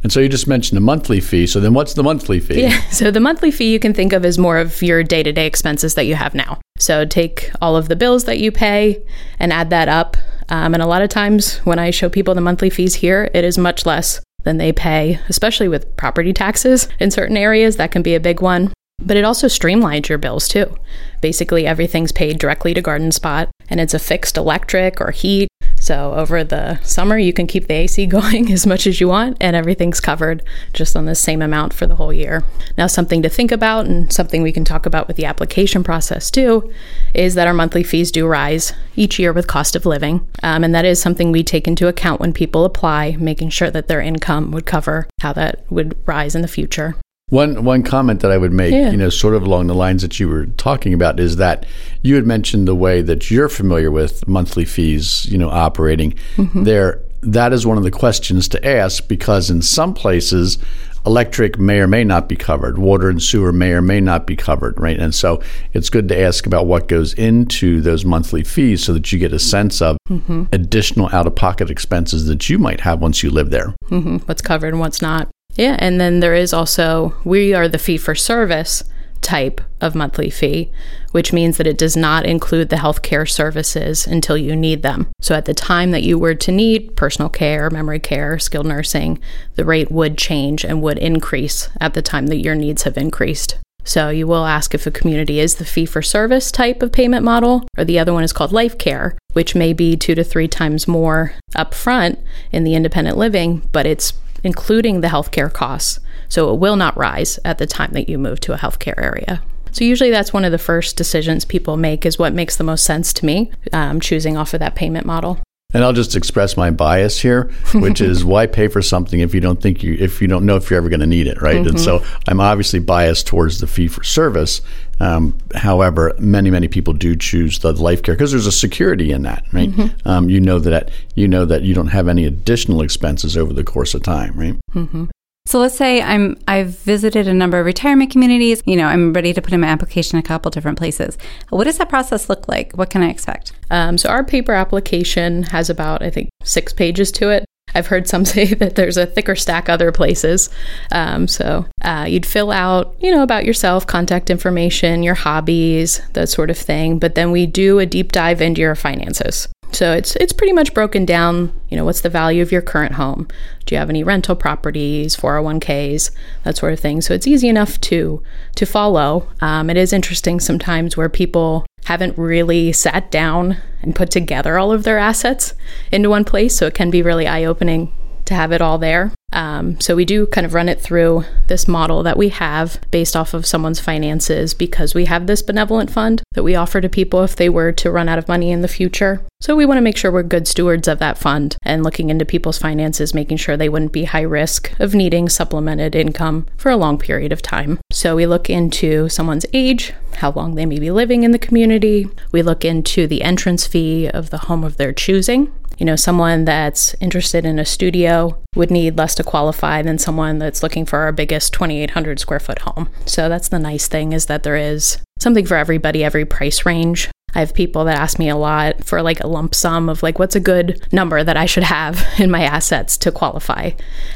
And 0.04 0.12
so 0.12 0.20
you 0.20 0.30
just 0.30 0.48
mentioned 0.48 0.76
the 0.76 0.82
monthly 0.82 1.20
fee. 1.20 1.48
So 1.48 1.60
then 1.60 1.74
what's 1.74 1.94
the 1.94 2.04
monthly 2.04 2.40
fee? 2.40 2.64
Yeah. 2.64 2.82
So 2.92 3.10
the 3.10 3.20
monthly 3.20 3.52
fee 3.52 3.72
you 3.72 3.80
can 3.80 3.94
think 3.94 4.14
of 4.14 4.26
as 4.26 4.38
more 4.38 4.58
of 4.58 4.82
your 4.82 5.02
day 5.02 5.24
to 5.24 5.32
day 5.32 5.48
expenses 5.48 5.96
that 5.96 6.06
you 6.06 6.16
have 6.16 6.36
now. 6.36 6.60
So 6.78 7.06
take 7.06 7.52
all 7.62 7.76
of 7.76 7.88
the 7.88 7.96
bills 7.96 8.26
that 8.26 8.40
you 8.40 8.52
pay 8.52 9.04
and 9.40 9.52
add 9.52 9.70
that 9.70 9.88
up. 9.88 10.18
Um, 10.50 10.74
and 10.74 10.84
a 10.84 10.88
lot 10.88 11.02
of 11.02 11.10
times 11.10 11.58
when 11.60 11.80
I 11.80 11.90
show 11.90 12.10
people 12.10 12.36
the 12.36 12.42
monthly 12.42 12.70
fees 12.70 12.96
here, 12.96 13.32
it 13.34 13.44
is 13.44 13.58
much 13.58 13.86
less 13.86 14.22
than 14.44 14.58
they 14.58 14.72
pay, 14.72 15.20
especially 15.30 15.68
with 15.68 15.96
property 15.98 16.34
taxes 16.34 16.88
in 17.00 17.12
certain 17.12 17.38
areas. 17.38 17.78
That 17.78 17.92
can 17.92 18.02
be 18.02 18.16
a 18.16 18.20
big 18.20 18.42
one. 18.42 18.74
But 19.04 19.18
it 19.18 19.24
also 19.24 19.48
streamlines 19.48 20.10
your 20.10 20.18
bills 20.18 20.48
too. 20.48 20.76
Basically, 21.22 21.66
everything's 21.66 22.12
paid 22.12 22.38
directly 22.38 22.74
to 22.74 22.82
Garden 22.82 23.12
Spot, 23.12 23.50
and 23.70 23.80
it's 23.80 23.96
a 23.96 24.00
fixed 24.00 24.38
electric 24.38 25.02
or 25.02 25.12
heat 25.12 25.48
so 25.92 26.14
over 26.14 26.42
the 26.42 26.82
summer, 26.84 27.18
you 27.18 27.34
can 27.34 27.48
keep 27.48 27.68
the 27.68 27.74
AC 27.74 28.06
going 28.20 28.50
as 28.50 28.66
much 28.66 28.88
as 28.88 29.02
you 29.02 29.10
want, 29.10 29.36
and 29.42 29.58
everything's 29.58 30.00
covered 30.00 30.42
just 30.72 30.96
on 30.96 31.04
the 31.04 31.16
same 31.16 31.42
amount 31.42 31.74
for 31.74 31.86
the 31.86 31.96
whole 31.96 32.14
year. 32.14 32.46
Now, 32.78 32.88
something 32.88 33.22
to 33.24 33.28
think 33.28 33.52
about, 33.52 33.88
and 33.88 34.10
something 34.10 34.42
we 34.42 34.54
can 34.54 34.64
talk 34.64 34.86
about 34.86 35.10
with 35.10 35.18
the 35.18 35.26
application 35.26 35.84
process 35.84 36.32
too, 36.32 36.72
is 37.14 37.36
that 37.36 37.46
our 37.46 37.54
monthly 37.54 37.84
fees 37.84 38.10
do 38.10 38.26
rise 38.26 38.72
each 38.96 39.20
year 39.20 39.34
with 39.34 39.48
cost 39.48 39.76
of 39.76 39.86
living. 39.86 40.26
Um, 40.42 40.64
and 40.64 40.74
that 40.74 40.86
is 40.86 41.02
something 41.02 41.30
we 41.30 41.44
take 41.44 41.68
into 41.68 41.90
account 41.90 42.22
when 42.22 42.32
people 42.32 42.64
apply, 42.64 43.18
making 43.20 43.50
sure 43.50 43.70
that 43.70 43.90
their 43.90 44.00
income 44.00 44.52
would 44.52 44.66
cover 44.66 45.10
how 45.20 45.34
that 45.34 45.70
would 45.70 45.98
rise 46.08 46.36
in 46.36 46.42
the 46.42 46.48
future. 46.48 46.96
One 47.32 47.64
one 47.64 47.82
comment 47.82 48.20
that 48.20 48.32
I 48.32 48.38
would 48.38 48.52
make, 48.52 48.74
yeah. 48.74 48.92
you 48.92 48.98
know, 48.98 49.10
sort 49.10 49.36
of 49.36 49.44
along 49.44 49.68
the 49.68 49.74
lines 49.74 50.02
that 50.02 50.20
you 50.20 50.28
were 50.28 50.48
talking 50.58 50.94
about, 50.94 51.18
is 51.18 51.38
that 51.38 51.66
you 52.02 52.16
had 52.16 52.28
mentioned 52.28 52.68
the 52.68 52.76
way 52.76 53.02
that 53.02 53.32
you're 53.32 53.48
familiar 53.48 53.90
with 53.90 54.28
monthly 54.28 54.66
fees, 54.66 55.26
you 55.28 55.38
know, 55.38 55.50
operating 55.50 56.12
mm-hmm. 56.36 56.64
there. 56.64 57.02
That 57.22 57.54
is 57.54 57.66
one 57.66 57.78
of 57.78 57.84
the 57.84 57.92
questions 57.92 58.50
to 58.50 58.68
ask 58.68 59.08
because 59.08 59.50
in 59.50 59.62
some 59.62 59.94
places, 59.94 60.58
electric 61.06 61.58
may 61.58 61.80
or 61.80 61.88
may 61.88 62.04
not 62.04 62.28
be 62.28 62.36
covered, 62.36 62.78
water 62.78 63.10
and 63.10 63.22
sewer 63.22 63.52
may 63.52 63.72
or 63.72 63.82
may 63.82 64.02
not 64.02 64.28
be 64.28 64.36
covered, 64.36 64.80
right? 64.80 65.00
And 65.00 65.16
so 65.16 65.42
it's 65.74 65.90
good 65.90 66.10
to 66.10 66.20
ask 66.20 66.46
about 66.46 66.68
what 66.68 66.88
goes 66.88 67.14
into 67.14 67.80
those 67.80 68.06
monthly 68.06 68.44
fees 68.44 68.84
so 68.84 68.94
that 68.94 69.12
you 69.12 69.20
get 69.20 69.34
a 69.34 69.40
sense 69.40 69.82
of 69.82 69.98
mm-hmm. 70.10 70.44
additional 70.52 71.10
out 71.14 71.28
of 71.28 71.36
pocket 71.36 71.70
expenses 71.70 72.26
that 72.26 72.50
you 72.50 72.60
might 72.60 72.82
have 72.82 73.00
once 73.00 73.24
you 73.24 73.30
live 73.30 73.52
there. 73.52 73.74
Mm-hmm. 73.86 74.18
What's 74.18 74.42
covered 74.42 74.74
and 74.74 74.80
what's 74.80 75.02
not. 75.02 75.30
Yeah, 75.56 75.76
and 75.80 76.00
then 76.00 76.20
there 76.20 76.36
is 76.36 76.54
also 76.54 77.16
we 77.24 77.54
are 77.54 77.68
the 77.68 77.78
fee 77.78 77.98
for 77.98 78.16
service 78.16 78.84
type 79.22 79.62
of 79.80 79.94
monthly 79.94 80.30
fee, 80.30 80.72
which 81.12 81.32
means 81.32 81.58
that 81.58 81.68
it 81.68 81.78
does 81.78 81.96
not 81.96 82.26
include 82.26 82.70
the 82.70 82.78
healthcare 82.78 83.30
services 83.30 84.08
until 84.08 84.36
you 84.38 84.56
need 84.56 84.82
them. 84.82 85.08
So 85.22 85.36
at 85.36 85.46
the 85.46 85.54
time 85.54 85.92
that 85.92 86.04
you 86.04 86.18
were 86.18 86.36
to 86.36 86.52
need 86.52 86.96
personal 86.96 87.30
care, 87.30 87.70
memory 87.70 88.00
care, 88.00 88.40
skilled 88.40 88.66
nursing, 88.66 89.20
the 89.56 89.66
rate 89.66 89.92
would 89.92 90.18
change 90.18 90.64
and 90.64 90.82
would 90.82 90.98
increase 90.98 91.70
at 91.80 91.94
the 91.94 92.02
time 92.02 92.28
that 92.28 92.42
your 92.42 92.56
needs 92.56 92.84
have 92.84 92.98
increased. 92.98 93.58
So 93.84 94.10
you 94.10 94.28
will 94.28 94.46
ask 94.46 94.76
if 94.76 94.86
a 94.86 94.92
community 94.92 95.40
is 95.40 95.56
the 95.56 95.66
fee 95.66 95.86
for 95.86 96.02
service 96.02 96.52
type 96.52 96.84
of 96.84 96.92
payment 96.92 97.24
model, 97.24 97.68
or 97.78 97.84
the 97.84 97.98
other 97.98 98.14
one 98.14 98.24
is 98.24 98.34
called 98.34 98.52
life 98.52 98.78
care, 98.78 99.18
which 99.34 99.56
may 99.56 99.74
be 99.74 99.96
two 99.98 100.14
to 100.16 100.24
three 100.24 100.48
times 100.48 100.88
more 100.88 101.34
upfront 101.56 102.18
in 102.52 102.64
the 102.64 102.76
independent 102.76 103.18
living, 103.18 103.68
but 103.72 103.88
it's 103.88 104.14
including 104.44 105.02
the 105.02 105.08
healthcare 105.08 105.52
costs. 105.52 106.00
So 106.30 106.54
it 106.54 106.60
will 106.60 106.76
not 106.76 106.98
rise 106.98 107.40
at 107.44 107.58
the 107.58 107.68
time 107.68 107.92
that 107.92 108.10
you 108.10 108.18
move 108.18 108.40
to 108.42 108.54
a 108.54 108.58
healthcare 108.58 108.98
area. 108.98 109.44
So 109.72 109.86
usually 109.86 110.12
that's 110.12 110.34
one 110.34 110.46
of 110.46 110.52
the 110.52 110.58
first 110.58 110.98
decisions 110.98 111.46
people 111.46 111.78
make 111.78 112.06
is 112.06 112.20
what 112.20 112.34
makes 112.34 112.58
the 112.58 112.64
most 112.64 112.84
sense 112.84 113.14
to 113.14 113.26
me, 113.26 113.52
um, 113.72 114.00
choosing 114.00 114.38
off 114.38 114.54
of 114.54 114.60
that 114.60 114.76
payment 114.76 115.06
model. 115.06 115.40
And 115.74 115.84
I'll 115.84 115.94
just 115.94 116.16
express 116.16 116.58
my 116.58 116.70
bias 116.70 117.20
here, 117.20 117.50
which 117.74 118.02
is 118.02 118.26
why 118.26 118.48
pay 118.48 118.68
for 118.68 118.82
something 118.82 119.22
if 119.22 119.34
you 119.34 119.40
don't 119.40 119.62
think 119.62 119.84
you 119.84 119.94
if 119.94 120.22
you 120.22 120.28
don't 120.28 120.46
know 120.46 120.58
if 120.58 120.70
you're 120.70 120.78
ever 120.78 120.90
going 120.90 121.00
to 121.00 121.08
need 121.08 121.28
it, 121.28 121.42
right? 121.42 121.56
Mm-hmm. 121.56 121.70
And 121.70 121.80
so 121.80 122.04
I'm 122.28 122.42
obviously 122.42 122.80
biased 122.80 123.28
towards 123.28 123.62
the 123.62 123.68
fee 123.68 123.88
for 123.88 124.04
service. 124.04 124.62
Um, 125.02 125.36
however, 125.56 126.14
many 126.20 126.52
many 126.52 126.68
people 126.68 126.94
do 126.94 127.16
choose 127.16 127.60
the 127.60 127.74
life 127.74 128.04
care 128.04 128.14
because 128.14 128.32
there's 128.32 128.46
a 128.46 128.52
security 128.52 129.12
in 129.12 129.24
that, 129.24 129.44
right? 129.52 129.72
Mm-hmm. 129.72 130.08
Um, 130.08 130.30
you 130.30 130.40
know 130.40 130.60
that 130.60 130.92
you 131.16 131.28
know 131.28 131.44
that 131.46 131.64
you 131.64 131.74
don't 131.74 131.88
have 131.88 132.08
any 132.08 132.26
additional 132.26 132.82
expenses 132.82 133.36
over 133.36 133.52
the 133.52 133.64
course 133.64 133.96
of 133.96 134.04
time, 134.04 134.34
right? 134.36 134.56
Mm-hmm. 134.76 135.06
So 135.48 135.60
let's 135.60 135.76
say 135.76 136.04
I'm 136.04 136.38
I've 136.48 136.78
visited 136.80 137.28
a 137.28 137.34
number 137.34 137.60
of 137.60 137.66
retirement 137.66 138.12
communities. 138.12 138.62
You 138.66 138.76
know, 138.76 138.86
I'm 138.86 139.12
ready 139.12 139.34
to 139.34 139.42
put 139.42 139.54
in 139.54 139.62
my 139.62 139.68
application 139.68 140.20
a 140.20 140.22
couple 140.22 140.52
different 140.52 140.78
places. 140.78 141.18
What 141.50 141.64
does 141.64 141.80
that 141.80 141.90
process 141.90 142.30
look 142.30 142.48
like? 142.48 142.74
What 142.74 142.92
can 142.92 143.02
I 143.02 143.10
expect? 143.10 143.54
Um, 143.72 143.98
so 143.98 144.08
our 144.08 144.24
paper 144.24 144.54
application 144.54 145.44
has 145.44 145.68
about 145.68 146.04
I 146.04 146.12
think 146.12 146.30
six 146.44 146.74
pages 146.74 147.12
to 147.14 147.30
it. 147.30 147.46
I've 147.74 147.88
heard 147.88 148.08
some 148.08 148.26
say 148.32 148.54
that 148.56 148.76
there's 148.76 148.98
a 148.98 149.06
thicker 149.06 149.36
stack 149.36 149.70
other 149.70 149.92
places. 149.92 150.50
Um, 150.92 151.28
so 151.28 151.66
uh, 151.82 152.06
you'd 152.08 152.26
fill 152.26 152.52
out, 152.52 152.96
you 153.00 153.12
know, 153.12 153.24
about 153.24 153.46
yourself, 153.46 153.88
contact 153.88 154.30
information, 154.30 155.04
your 155.04 155.16
hobbies, 155.16 156.02
that 156.14 156.30
sort 156.30 156.50
of 156.50 156.58
thing. 156.58 157.00
But 157.00 157.16
then 157.16 157.32
we 157.32 157.46
do 157.46 157.80
a 157.80 157.86
deep 157.86 158.12
dive 158.12 158.42
into 158.42 158.62
your 158.62 158.76
finances. 158.76 159.48
So 159.72 159.94
it's 159.94 160.16
it's 160.18 160.34
pretty 160.34 160.54
much 160.54 160.74
broken 160.74 161.06
down. 161.06 161.54
You 161.70 161.78
know, 161.78 161.86
what's 161.86 162.02
the 162.02 162.10
value 162.10 162.42
of 162.42 162.52
your 162.52 162.62
current 162.62 162.94
home? 162.94 163.28
Do 163.66 163.76
you 163.76 163.80
have 163.80 163.90
any 163.90 164.04
rental 164.04 164.36
properties, 164.36 165.16
401ks, 165.16 166.12
that 166.44 166.58
sort 166.58 166.74
of 166.74 166.80
thing? 166.80 167.02
So 167.02 167.14
it's 167.14 167.28
easy 167.28 167.48
enough 167.48 167.80
to 167.82 168.22
to 168.56 168.66
follow. 168.66 169.28
Um, 169.40 169.70
it 169.70 169.78
is 169.78 169.94
interesting 169.94 170.40
sometimes 170.40 170.98
where 170.98 171.10
people 171.10 171.66
haven't 171.86 172.18
really 172.18 172.72
sat 172.72 173.10
down 173.10 173.58
and 173.82 173.96
put 173.96 174.12
together 174.12 174.58
all 174.60 174.72
of 174.72 174.84
their 174.84 175.00
assets 175.00 175.54
into 175.92 176.10
one 176.10 176.26
place. 176.26 176.56
So 176.56 176.68
it 176.68 176.74
can 176.74 176.92
be 176.92 177.02
really 177.02 177.28
eye 177.28 177.46
opening 177.46 177.94
to 178.26 178.34
have 178.34 178.52
it 178.52 178.62
all 178.62 178.78
there. 178.78 179.12
Um, 179.34 179.80
so 179.80 179.96
we 179.96 180.06
do 180.06 180.26
kind 180.28 180.46
of 180.46 180.54
run 180.54 180.70
it 180.70 180.82
through 180.82 181.24
this 181.48 181.68
model 181.68 182.04
that 182.04 182.18
we 182.18 182.30
have 182.30 182.80
based 182.92 183.16
off 183.16 183.34
of 183.34 183.46
someone's 183.46 183.80
finances 183.80 184.54
because 184.54 184.94
we 184.94 185.06
have 185.06 185.28
this 185.28 185.42
benevolent 185.42 185.90
fund 185.90 186.22
that 186.34 186.44
we 186.44 186.56
offer 186.56 186.82
to 186.82 186.90
people 186.90 187.24
if 187.24 187.36
they 187.36 187.50
were 187.50 187.72
to 187.72 187.92
run 187.92 188.10
out 188.10 188.20
of 188.20 188.28
money 188.28 188.52
in 188.52 188.62
the 188.62 188.68
future. 188.68 189.22
So 189.40 189.56
we 189.56 189.66
want 189.66 189.78
to 189.78 189.82
make 189.82 189.98
sure 189.98 190.12
we're 190.12 190.24
good 190.24 190.48
stewards 190.48 190.88
of 190.88 191.00
that 191.00 191.18
fund 191.18 191.56
and 191.64 191.84
looking 191.84 192.10
into 192.10 192.26
people's 192.26 192.60
finances, 192.60 193.14
making 193.14 193.38
sure 193.38 193.58
they 193.58 193.70
wouldn't 193.70 193.94
be 193.94 194.04
high 194.04 194.22
risk 194.22 194.72
of 194.80 194.94
needing 194.94 195.30
supplemented 195.30 195.96
income 195.96 196.46
for 196.58 196.70
a 196.70 196.78
long 196.78 196.98
period 196.98 197.32
of 197.32 197.42
time. 197.42 197.80
So 197.92 198.16
we 198.16 198.26
look 198.26 198.50
into 198.50 199.10
someone's 199.10 199.46
age, 199.54 199.94
how 200.16 200.32
long 200.32 200.56
they 200.56 200.66
may 200.66 200.80
be 200.80 200.92
living 200.92 201.24
in 201.24 201.32
the 201.32 201.40
community. 201.40 202.08
We 202.32 202.44
look 202.44 202.66
into 202.66 203.08
the 203.08 203.24
entrance 203.24 203.66
fee 203.66 204.08
of 204.10 204.30
the 204.30 204.40
home 204.40 204.64
of 204.64 204.78
their 204.78 204.94
choosing 204.94 205.52
you 205.82 205.86
know, 205.86 205.96
someone 205.96 206.46
that's 206.46 206.94
interested 207.02 207.44
in 207.44 207.58
a 207.58 207.66
studio 207.66 208.40
would 208.56 208.70
need 208.70 209.00
less 209.00 209.16
to 209.16 209.24
qualify 209.24 209.82
than 209.82 209.98
someone 209.98 210.38
that's 210.38 210.62
looking 210.62 210.86
for 210.86 211.00
our 211.00 211.12
biggest 211.12 211.54
2,800 211.54 212.20
square 212.20 212.40
foot 212.40 212.60
home. 212.60 212.88
So 213.08 213.28
that's 213.28 213.50
the 213.50 213.58
nice 213.58 213.88
thing 213.88 214.14
is 214.14 214.28
that 214.28 214.44
there 214.44 214.56
is 214.56 215.00
something 215.18 215.44
for 215.44 215.58
everybody, 215.58 216.04
every 216.04 216.24
price 216.24 216.68
range. 216.68 217.10
I 217.34 217.40
have 217.40 217.56
people 217.56 217.86
that 217.86 217.98
ask 217.98 218.20
me 218.20 218.30
a 218.30 218.36
lot 218.36 218.84
for 218.84 219.02
like 219.02 219.22
a 219.22 219.28
lump 219.28 219.56
sum 219.56 219.90
of 219.90 220.04
like, 220.04 220.20
what's 220.20 220.36
a 220.36 220.40
good 220.40 220.88
number 220.94 221.24
that 221.24 221.36
I 221.36 221.48
should 221.48 221.64
have 221.64 222.06
in 222.20 222.30
my 222.30 222.44
assets 222.44 222.96
to 222.98 223.12
qualify? 223.12 223.72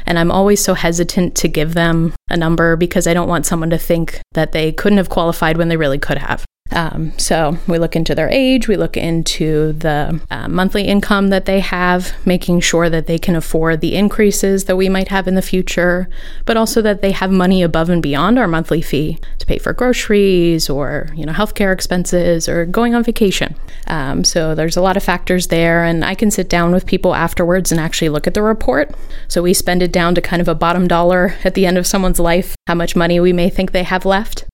And 0.06 0.20
I'm 0.20 0.30
always 0.30 0.62
so 0.62 0.74
hesitant 0.74 1.34
to 1.34 1.48
give 1.48 1.74
them 1.74 2.14
a 2.30 2.36
number 2.36 2.76
because 2.76 3.08
I 3.08 3.14
don't 3.14 3.28
want 3.28 3.44
someone 3.44 3.70
to 3.70 3.78
think 3.78 4.20
that 4.34 4.52
they 4.52 4.70
couldn't 4.70 4.98
have 4.98 5.08
qualified 5.08 5.56
when 5.56 5.66
they 5.66 5.76
really 5.76 5.98
could 5.98 6.18
have. 6.18 6.44
Um, 6.72 7.16
so 7.18 7.58
we 7.66 7.78
look 7.78 7.94
into 7.94 8.14
their 8.14 8.28
age, 8.28 8.68
we 8.68 8.76
look 8.76 8.96
into 8.96 9.72
the 9.72 10.20
uh, 10.30 10.48
monthly 10.48 10.82
income 10.84 11.28
that 11.28 11.44
they 11.44 11.60
have, 11.60 12.12
making 12.26 12.60
sure 12.60 12.90
that 12.90 13.06
they 13.06 13.18
can 13.18 13.36
afford 13.36 13.80
the 13.80 13.94
increases 13.94 14.64
that 14.64 14.76
we 14.76 14.88
might 14.88 15.08
have 15.08 15.28
in 15.28 15.36
the 15.36 15.42
future, 15.42 16.08
but 16.44 16.56
also 16.56 16.82
that 16.82 17.02
they 17.02 17.12
have 17.12 17.30
money 17.30 17.62
above 17.62 17.88
and 17.88 18.02
beyond 18.02 18.38
our 18.38 18.48
monthly 18.48 18.82
fee 18.82 19.18
to 19.38 19.46
pay 19.46 19.58
for 19.58 19.72
groceries 19.72 20.68
or 20.68 21.08
you 21.14 21.24
know 21.24 21.32
healthcare 21.32 21.72
expenses 21.72 22.48
or 22.48 22.66
going 22.66 22.94
on 22.94 23.04
vacation. 23.04 23.54
Um, 23.86 24.24
so 24.24 24.54
there's 24.54 24.76
a 24.76 24.82
lot 24.82 24.96
of 24.96 25.02
factors 25.02 25.46
there, 25.46 25.84
and 25.84 26.04
I 26.04 26.14
can 26.14 26.30
sit 26.30 26.48
down 26.48 26.72
with 26.72 26.86
people 26.86 27.14
afterwards 27.14 27.70
and 27.70 27.80
actually 27.80 28.08
look 28.08 28.26
at 28.26 28.34
the 28.34 28.42
report. 28.42 28.92
So 29.28 29.42
we 29.42 29.54
spend 29.54 29.82
it 29.82 29.92
down 29.92 30.14
to 30.16 30.20
kind 30.20 30.42
of 30.42 30.48
a 30.48 30.54
bottom 30.54 30.88
dollar 30.88 31.34
at 31.44 31.54
the 31.54 31.66
end 31.66 31.78
of 31.78 31.86
someone's 31.86 32.18
life, 32.18 32.56
how 32.66 32.74
much 32.74 32.96
money 32.96 33.20
we 33.20 33.32
may 33.32 33.48
think 33.48 33.70
they 33.70 33.84
have 33.84 34.04
left. 34.04 34.44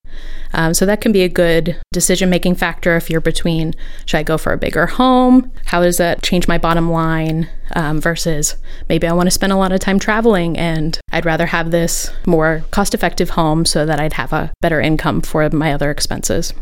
Um, 0.53 0.73
so 0.73 0.85
that 0.85 1.01
can 1.01 1.11
be 1.11 1.23
a 1.23 1.29
good 1.29 1.79
decision 1.91 2.29
making 2.29 2.55
factor 2.55 2.95
if 2.95 3.09
you're 3.09 3.21
between 3.21 3.73
should 4.05 4.17
I 4.17 4.23
go 4.23 4.37
for 4.37 4.53
a 4.53 4.57
bigger 4.57 4.85
home? 4.85 5.51
How 5.65 5.81
does 5.81 5.97
that 5.97 6.21
change 6.21 6.47
my 6.47 6.57
bottom 6.57 6.91
line? 6.91 7.49
Um, 7.75 7.99
versus 7.99 8.55
maybe 8.87 9.07
I 9.07 9.13
want 9.13 9.27
to 9.27 9.31
spend 9.31 9.51
a 9.51 9.57
lot 9.57 9.71
of 9.71 9.79
time 9.79 9.97
traveling 9.97 10.57
and 10.59 10.99
I'd 11.11 11.25
rather 11.25 11.47
have 11.47 11.71
this 11.71 12.11
more 12.27 12.63
cost 12.69 12.93
effective 12.93 13.31
home 13.31 13.65
so 13.65 13.85
that 13.85 13.99
I'd 13.99 14.13
have 14.13 14.31
a 14.31 14.53
better 14.61 14.79
income 14.79 15.21
for 15.21 15.49
my 15.49 15.73
other 15.73 15.89
expenses. 15.89 16.53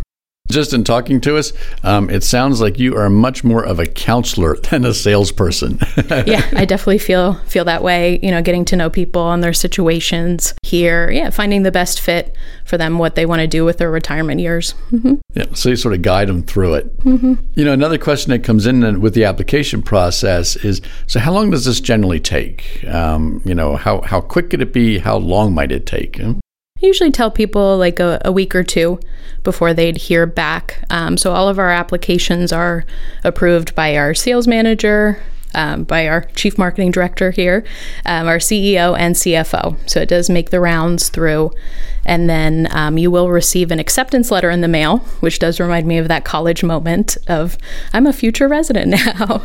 Just 0.51 0.73
in 0.73 0.83
talking 0.83 1.21
to 1.21 1.37
us, 1.37 1.53
um, 1.83 2.09
it 2.09 2.23
sounds 2.23 2.59
like 2.59 2.77
you 2.77 2.97
are 2.97 3.09
much 3.09 3.43
more 3.43 3.63
of 3.63 3.79
a 3.79 3.85
counselor 3.85 4.57
than 4.69 4.83
a 4.83 4.93
salesperson. 4.93 5.79
yeah, 6.09 6.47
I 6.53 6.65
definitely 6.65 6.97
feel 6.97 7.35
feel 7.45 7.63
that 7.65 7.81
way. 7.81 8.19
You 8.21 8.31
know, 8.31 8.41
getting 8.41 8.65
to 8.65 8.75
know 8.75 8.89
people 8.89 9.31
and 9.31 9.43
their 9.43 9.53
situations 9.53 10.53
here. 10.63 11.09
Yeah, 11.09 11.29
finding 11.29 11.63
the 11.63 11.71
best 11.71 12.01
fit 12.01 12.35
for 12.65 12.77
them, 12.77 12.97
what 12.97 13.15
they 13.15 13.25
want 13.25 13.39
to 13.39 13.47
do 13.47 13.63
with 13.63 13.77
their 13.77 13.89
retirement 13.89 14.41
years. 14.41 14.73
Mm-hmm. 14.91 15.15
Yeah, 15.33 15.45
so 15.53 15.69
you 15.69 15.75
sort 15.77 15.93
of 15.93 16.01
guide 16.01 16.27
them 16.27 16.43
through 16.43 16.75
it. 16.75 16.99
Mm-hmm. 16.99 17.35
You 17.55 17.65
know, 17.65 17.71
another 17.71 17.97
question 17.97 18.31
that 18.31 18.43
comes 18.43 18.65
in 18.65 18.99
with 18.99 19.13
the 19.13 19.23
application 19.23 19.81
process 19.81 20.57
is: 20.57 20.81
so 21.07 21.19
how 21.19 21.31
long 21.31 21.51
does 21.51 21.65
this 21.65 21.79
generally 21.79 22.19
take? 22.19 22.83
Um, 22.85 23.41
you 23.45 23.55
know, 23.55 23.77
how 23.77 24.01
how 24.01 24.19
quick 24.19 24.49
could 24.49 24.61
it 24.61 24.73
be? 24.73 24.97
How 24.97 25.15
long 25.15 25.53
might 25.53 25.71
it 25.71 25.85
take? 25.85 26.19
I 26.81 26.85
usually 26.85 27.11
tell 27.11 27.29
people 27.29 27.77
like 27.77 27.99
a, 27.99 28.19
a 28.25 28.31
week 28.31 28.55
or 28.55 28.63
two 28.63 28.99
before 29.43 29.73
they'd 29.73 29.97
hear 29.97 30.25
back. 30.25 30.83
Um, 30.89 31.17
so 31.17 31.31
all 31.31 31.47
of 31.47 31.59
our 31.59 31.69
applications 31.69 32.51
are 32.51 32.85
approved 33.23 33.75
by 33.75 33.95
our 33.97 34.13
sales 34.13 34.47
manager, 34.47 35.21
um, 35.53 35.83
by 35.83 36.07
our 36.07 36.21
chief 36.35 36.57
marketing 36.57 36.91
director 36.91 37.31
here, 37.31 37.63
um, 38.05 38.27
our 38.27 38.37
CEO, 38.37 38.97
and 38.97 39.15
CFO. 39.15 39.77
So 39.89 40.01
it 40.01 40.09
does 40.09 40.29
make 40.29 40.49
the 40.49 40.59
rounds 40.59 41.09
through. 41.09 41.51
And 42.05 42.29
then 42.29 42.67
um, 42.71 42.97
you 42.97 43.11
will 43.11 43.29
receive 43.29 43.71
an 43.71 43.79
acceptance 43.79 44.31
letter 44.31 44.49
in 44.49 44.61
the 44.61 44.67
mail, 44.67 44.99
which 45.19 45.39
does 45.39 45.59
remind 45.59 45.87
me 45.87 45.97
of 45.97 46.07
that 46.07 46.25
college 46.25 46.63
moment 46.63 47.17
of 47.27 47.57
I'm 47.93 48.07
a 48.07 48.13
future 48.13 48.47
resident 48.47 48.89
now. 49.17 49.43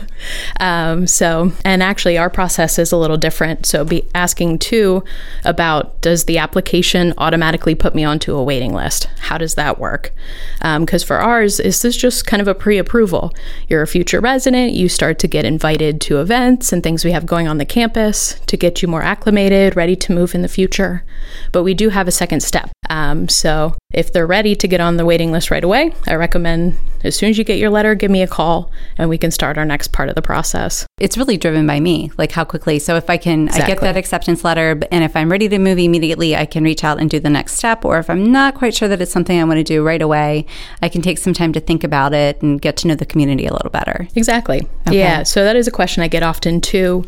Um, 0.60 1.06
so, 1.06 1.52
and 1.64 1.82
actually, 1.82 2.18
our 2.18 2.30
process 2.30 2.78
is 2.78 2.92
a 2.92 2.96
little 2.96 3.16
different. 3.16 3.66
So, 3.66 3.84
be 3.84 4.04
asking 4.14 4.58
too 4.58 5.04
about 5.44 6.00
does 6.00 6.24
the 6.24 6.38
application 6.38 7.12
automatically 7.18 7.74
put 7.74 7.94
me 7.94 8.04
onto 8.04 8.34
a 8.34 8.42
waiting 8.42 8.72
list? 8.72 9.08
How 9.20 9.38
does 9.38 9.54
that 9.54 9.78
work? 9.78 10.12
Because 10.58 11.02
um, 11.02 11.06
for 11.06 11.16
ours, 11.16 11.60
is 11.60 11.82
this 11.82 11.96
just 11.96 12.26
kind 12.26 12.40
of 12.40 12.48
a 12.48 12.54
pre 12.54 12.78
approval? 12.78 13.32
You're 13.68 13.82
a 13.82 13.86
future 13.86 14.20
resident, 14.20 14.72
you 14.72 14.88
start 14.88 15.18
to 15.20 15.28
get 15.28 15.44
invited 15.44 16.00
to 16.02 16.20
events 16.20 16.72
and 16.72 16.82
things 16.82 17.04
we 17.04 17.12
have 17.12 17.26
going 17.26 17.48
on 17.48 17.58
the 17.58 17.64
campus 17.64 18.40
to 18.46 18.56
get 18.56 18.82
you 18.82 18.88
more 18.88 19.02
acclimated, 19.02 19.76
ready 19.76 19.96
to 19.96 20.12
move 20.12 20.34
in 20.34 20.42
the 20.42 20.48
future. 20.48 21.04
But 21.52 21.62
we 21.62 21.74
do 21.74 21.90
have 21.90 22.08
a 22.08 22.12
second 22.12 22.40
step. 22.46 22.70
Um, 22.88 23.28
so 23.28 23.74
if 23.92 24.12
they're 24.12 24.26
ready 24.26 24.54
to 24.56 24.68
get 24.68 24.80
on 24.80 24.96
the 24.96 25.04
waiting 25.04 25.32
list 25.32 25.50
right 25.50 25.64
away, 25.64 25.92
I 26.06 26.14
recommend 26.14 26.78
as 27.04 27.16
soon 27.16 27.30
as 27.30 27.38
you 27.38 27.44
get 27.44 27.58
your 27.58 27.70
letter, 27.70 27.94
give 27.94 28.10
me 28.10 28.22
a 28.22 28.26
call 28.26 28.70
and 28.98 29.08
we 29.08 29.18
can 29.18 29.30
start 29.30 29.58
our 29.58 29.64
next 29.64 29.92
part 29.92 30.08
of 30.08 30.14
the 30.14 30.22
process. 30.22 30.86
It's 30.98 31.16
really 31.16 31.36
driven 31.36 31.66
by 31.66 31.80
me, 31.80 32.10
like 32.18 32.32
how 32.32 32.44
quickly. 32.44 32.78
So 32.78 32.96
if 32.96 33.08
I 33.08 33.16
can, 33.16 33.46
exactly. 33.46 33.64
I 33.64 33.74
get 33.74 33.80
that 33.82 33.96
acceptance 33.96 34.44
letter, 34.44 34.80
and 34.90 35.04
if 35.04 35.14
I'm 35.16 35.30
ready 35.30 35.48
to 35.48 35.58
move 35.58 35.78
immediately, 35.78 36.34
I 36.34 36.46
can 36.46 36.64
reach 36.64 36.84
out 36.84 36.98
and 36.98 37.08
do 37.08 37.20
the 37.20 37.30
next 37.30 37.54
step. 37.54 37.84
Or 37.84 37.98
if 37.98 38.10
I'm 38.10 38.30
not 38.30 38.54
quite 38.54 38.74
sure 38.74 38.88
that 38.88 39.00
it's 39.00 39.12
something 39.12 39.38
I 39.38 39.44
want 39.44 39.58
to 39.58 39.64
do 39.64 39.84
right 39.84 40.02
away, 40.02 40.46
I 40.82 40.88
can 40.88 41.02
take 41.02 41.18
some 41.18 41.34
time 41.34 41.52
to 41.52 41.60
think 41.60 41.84
about 41.84 42.12
it 42.12 42.42
and 42.42 42.60
get 42.60 42.76
to 42.78 42.88
know 42.88 42.94
the 42.94 43.06
community 43.06 43.46
a 43.46 43.52
little 43.52 43.70
better. 43.70 44.08
Exactly. 44.14 44.66
Okay. 44.88 44.98
Yeah. 44.98 45.22
So 45.22 45.44
that 45.44 45.56
is 45.56 45.68
a 45.68 45.72
question 45.72 46.02
I 46.02 46.08
get 46.08 46.22
often 46.22 46.60
too. 46.60 47.04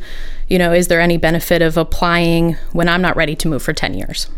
You 0.48 0.58
know, 0.58 0.72
is 0.72 0.88
there 0.88 1.00
any 1.00 1.16
benefit 1.16 1.60
of 1.62 1.76
applying 1.76 2.54
when 2.72 2.88
I'm 2.88 3.02
not 3.02 3.16
ready 3.16 3.36
to 3.36 3.48
move 3.48 3.62
for 3.62 3.72
10 3.72 3.94
years? 3.94 4.28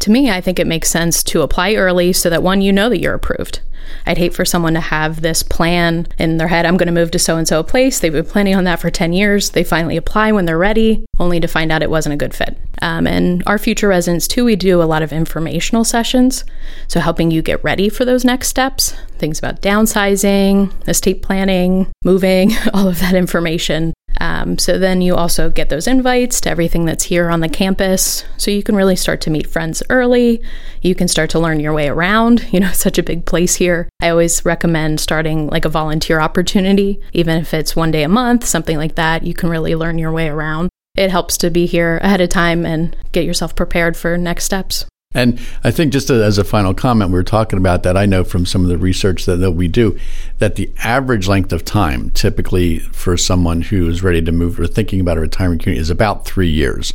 To 0.00 0.10
me, 0.10 0.30
I 0.30 0.40
think 0.40 0.58
it 0.58 0.66
makes 0.66 0.90
sense 0.90 1.22
to 1.24 1.42
apply 1.42 1.74
early 1.74 2.12
so 2.12 2.30
that 2.30 2.42
one, 2.42 2.60
you 2.60 2.72
know 2.72 2.88
that 2.88 3.00
you're 3.00 3.14
approved. 3.14 3.60
I'd 4.04 4.18
hate 4.18 4.34
for 4.34 4.44
someone 4.44 4.74
to 4.74 4.80
have 4.80 5.20
this 5.20 5.42
plan 5.42 6.06
in 6.18 6.36
their 6.36 6.48
head 6.48 6.66
I'm 6.66 6.76
going 6.76 6.86
to 6.86 6.92
move 6.92 7.10
to 7.12 7.18
so 7.18 7.36
and 7.36 7.46
so 7.46 7.62
place. 7.62 8.00
They've 8.00 8.12
been 8.12 8.24
planning 8.24 8.54
on 8.54 8.64
that 8.64 8.80
for 8.80 8.90
10 8.90 9.12
years. 9.12 9.50
They 9.50 9.64
finally 9.64 9.96
apply 9.96 10.32
when 10.32 10.44
they're 10.44 10.58
ready, 10.58 11.04
only 11.18 11.40
to 11.40 11.48
find 11.48 11.72
out 11.72 11.82
it 11.82 11.90
wasn't 11.90 12.14
a 12.14 12.16
good 12.16 12.34
fit. 12.34 12.58
Um, 12.82 13.06
and 13.06 13.42
our 13.46 13.58
future 13.58 13.88
residents, 13.88 14.28
too, 14.28 14.44
we 14.44 14.56
do 14.56 14.82
a 14.82 14.84
lot 14.84 15.02
of 15.02 15.12
informational 15.12 15.84
sessions. 15.84 16.44
So, 16.88 17.00
helping 17.00 17.30
you 17.30 17.42
get 17.42 17.62
ready 17.64 17.88
for 17.88 18.04
those 18.04 18.24
next 18.24 18.48
steps 18.48 18.94
things 19.18 19.38
about 19.38 19.62
downsizing, 19.62 20.70
estate 20.86 21.22
planning, 21.22 21.90
moving, 22.04 22.52
all 22.74 22.86
of 22.86 23.00
that 23.00 23.14
information 23.14 23.94
um, 24.20 24.58
so 24.58 24.78
then 24.78 25.00
you 25.02 25.14
also 25.14 25.50
get 25.50 25.68
those 25.68 25.86
invites 25.86 26.40
to 26.42 26.50
everything 26.50 26.84
that's 26.84 27.04
here 27.04 27.28
on 27.28 27.40
the 27.40 27.48
campus. 27.48 28.24
So 28.36 28.50
you 28.50 28.62
can 28.62 28.76
really 28.76 28.96
start 28.96 29.20
to 29.22 29.30
meet 29.30 29.46
friends 29.46 29.82
early. 29.90 30.42
You 30.82 30.94
can 30.94 31.08
start 31.08 31.30
to 31.30 31.38
learn 31.38 31.60
your 31.60 31.72
way 31.72 31.88
around. 31.88 32.46
You 32.52 32.60
know, 32.60 32.70
such 32.72 32.98
a 32.98 33.02
big 33.02 33.26
place 33.26 33.56
here. 33.56 33.88
I 34.00 34.08
always 34.08 34.44
recommend 34.44 35.00
starting 35.00 35.48
like 35.48 35.64
a 35.64 35.70
volunteer 35.70 36.20
opportunity, 36.20 37.00
even 37.12 37.38
if 37.38 37.52
it's 37.52 37.76
one 37.76 37.90
day 37.90 38.02
a 38.02 38.08
month, 38.08 38.44
something 38.44 38.76
like 38.76 38.94
that. 38.94 39.24
You 39.24 39.34
can 39.34 39.50
really 39.50 39.74
learn 39.74 39.98
your 39.98 40.12
way 40.12 40.28
around. 40.28 40.70
It 40.96 41.10
helps 41.10 41.36
to 41.38 41.50
be 41.50 41.66
here 41.66 41.98
ahead 41.98 42.22
of 42.22 42.30
time 42.30 42.64
and 42.64 42.96
get 43.12 43.26
yourself 43.26 43.54
prepared 43.54 43.96
for 43.96 44.16
next 44.16 44.44
steps. 44.44 44.86
And 45.14 45.40
I 45.64 45.70
think 45.70 45.92
just 45.92 46.10
as 46.10 46.36
a 46.36 46.44
final 46.44 46.74
comment, 46.74 47.10
we 47.10 47.14
were 47.14 47.22
talking 47.22 47.58
about 47.58 47.84
that. 47.84 47.96
I 47.96 48.04
know 48.04 48.22
from 48.22 48.44
some 48.44 48.62
of 48.62 48.68
the 48.68 48.76
research 48.76 49.24
that, 49.24 49.36
that 49.36 49.52
we 49.52 49.66
do 49.66 49.98
that 50.38 50.56
the 50.56 50.70
average 50.84 51.26
length 51.26 51.52
of 51.52 51.64
time, 51.64 52.10
typically 52.10 52.80
for 52.80 53.16
someone 53.16 53.62
who 53.62 53.88
is 53.88 54.02
ready 54.02 54.20
to 54.20 54.32
move 54.32 54.60
or 54.60 54.66
thinking 54.66 55.00
about 55.00 55.16
a 55.16 55.20
retirement 55.20 55.62
community, 55.62 55.80
is 55.80 55.90
about 55.90 56.26
three 56.26 56.50
years. 56.50 56.92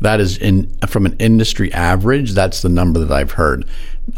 That 0.00 0.20
is 0.20 0.38
in 0.38 0.72
from 0.86 1.06
an 1.06 1.16
industry 1.18 1.72
average. 1.72 2.32
That's 2.32 2.62
the 2.62 2.68
number 2.68 3.00
that 3.00 3.10
I've 3.10 3.32
heard. 3.32 3.64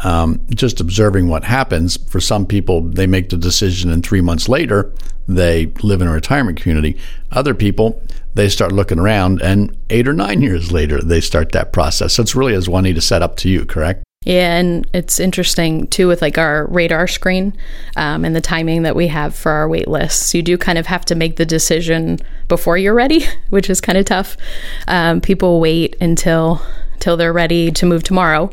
Um, 0.03 0.41
just 0.53 0.79
observing 0.79 1.27
what 1.27 1.43
happens 1.43 1.97
for 1.97 2.19
some 2.19 2.45
people, 2.45 2.81
they 2.81 3.07
make 3.07 3.29
the 3.29 3.37
decision, 3.37 3.91
and 3.91 4.05
three 4.05 4.21
months 4.21 4.47
later, 4.47 4.91
they 5.27 5.67
live 5.81 6.01
in 6.01 6.07
a 6.07 6.11
retirement 6.11 6.61
community. 6.61 6.97
Other 7.31 7.53
people, 7.53 8.01
they 8.33 8.49
start 8.49 8.71
looking 8.71 8.99
around, 8.99 9.41
and 9.41 9.75
eight 9.89 10.07
or 10.07 10.13
nine 10.13 10.41
years 10.41 10.71
later, 10.71 11.01
they 11.01 11.21
start 11.21 11.51
that 11.53 11.73
process. 11.73 12.13
So 12.13 12.21
it's 12.21 12.35
really 12.35 12.53
as 12.53 12.69
Juanita 12.69 13.01
set 13.01 13.21
up 13.21 13.35
to 13.37 13.49
you, 13.49 13.65
correct? 13.65 14.03
Yeah, 14.27 14.57
and 14.57 14.85
it's 14.93 15.21
interesting 15.21 15.87
too 15.87 16.09
with 16.09 16.21
like 16.21 16.37
our 16.37 16.65
radar 16.67 17.07
screen 17.07 17.55
um, 17.95 18.25
and 18.25 18.35
the 18.35 18.41
timing 18.41 18.81
that 18.81 18.93
we 18.93 19.07
have 19.07 19.33
for 19.33 19.51
our 19.53 19.69
wait 19.69 19.87
lists. 19.87 20.33
You 20.33 20.41
do 20.41 20.57
kind 20.57 20.77
of 20.77 20.85
have 20.87 21.05
to 21.05 21.15
make 21.15 21.37
the 21.37 21.45
decision 21.45 22.19
before 22.49 22.77
you're 22.77 22.93
ready, 22.93 23.25
which 23.51 23.69
is 23.69 23.79
kind 23.79 23.97
of 23.97 24.05
tough. 24.05 24.35
Um, 24.87 25.21
people 25.21 25.61
wait 25.61 25.95
until 26.01 26.61
till 26.99 27.17
they're 27.17 27.33
ready 27.33 27.71
to 27.71 27.85
move 27.85 28.03
tomorrow, 28.03 28.49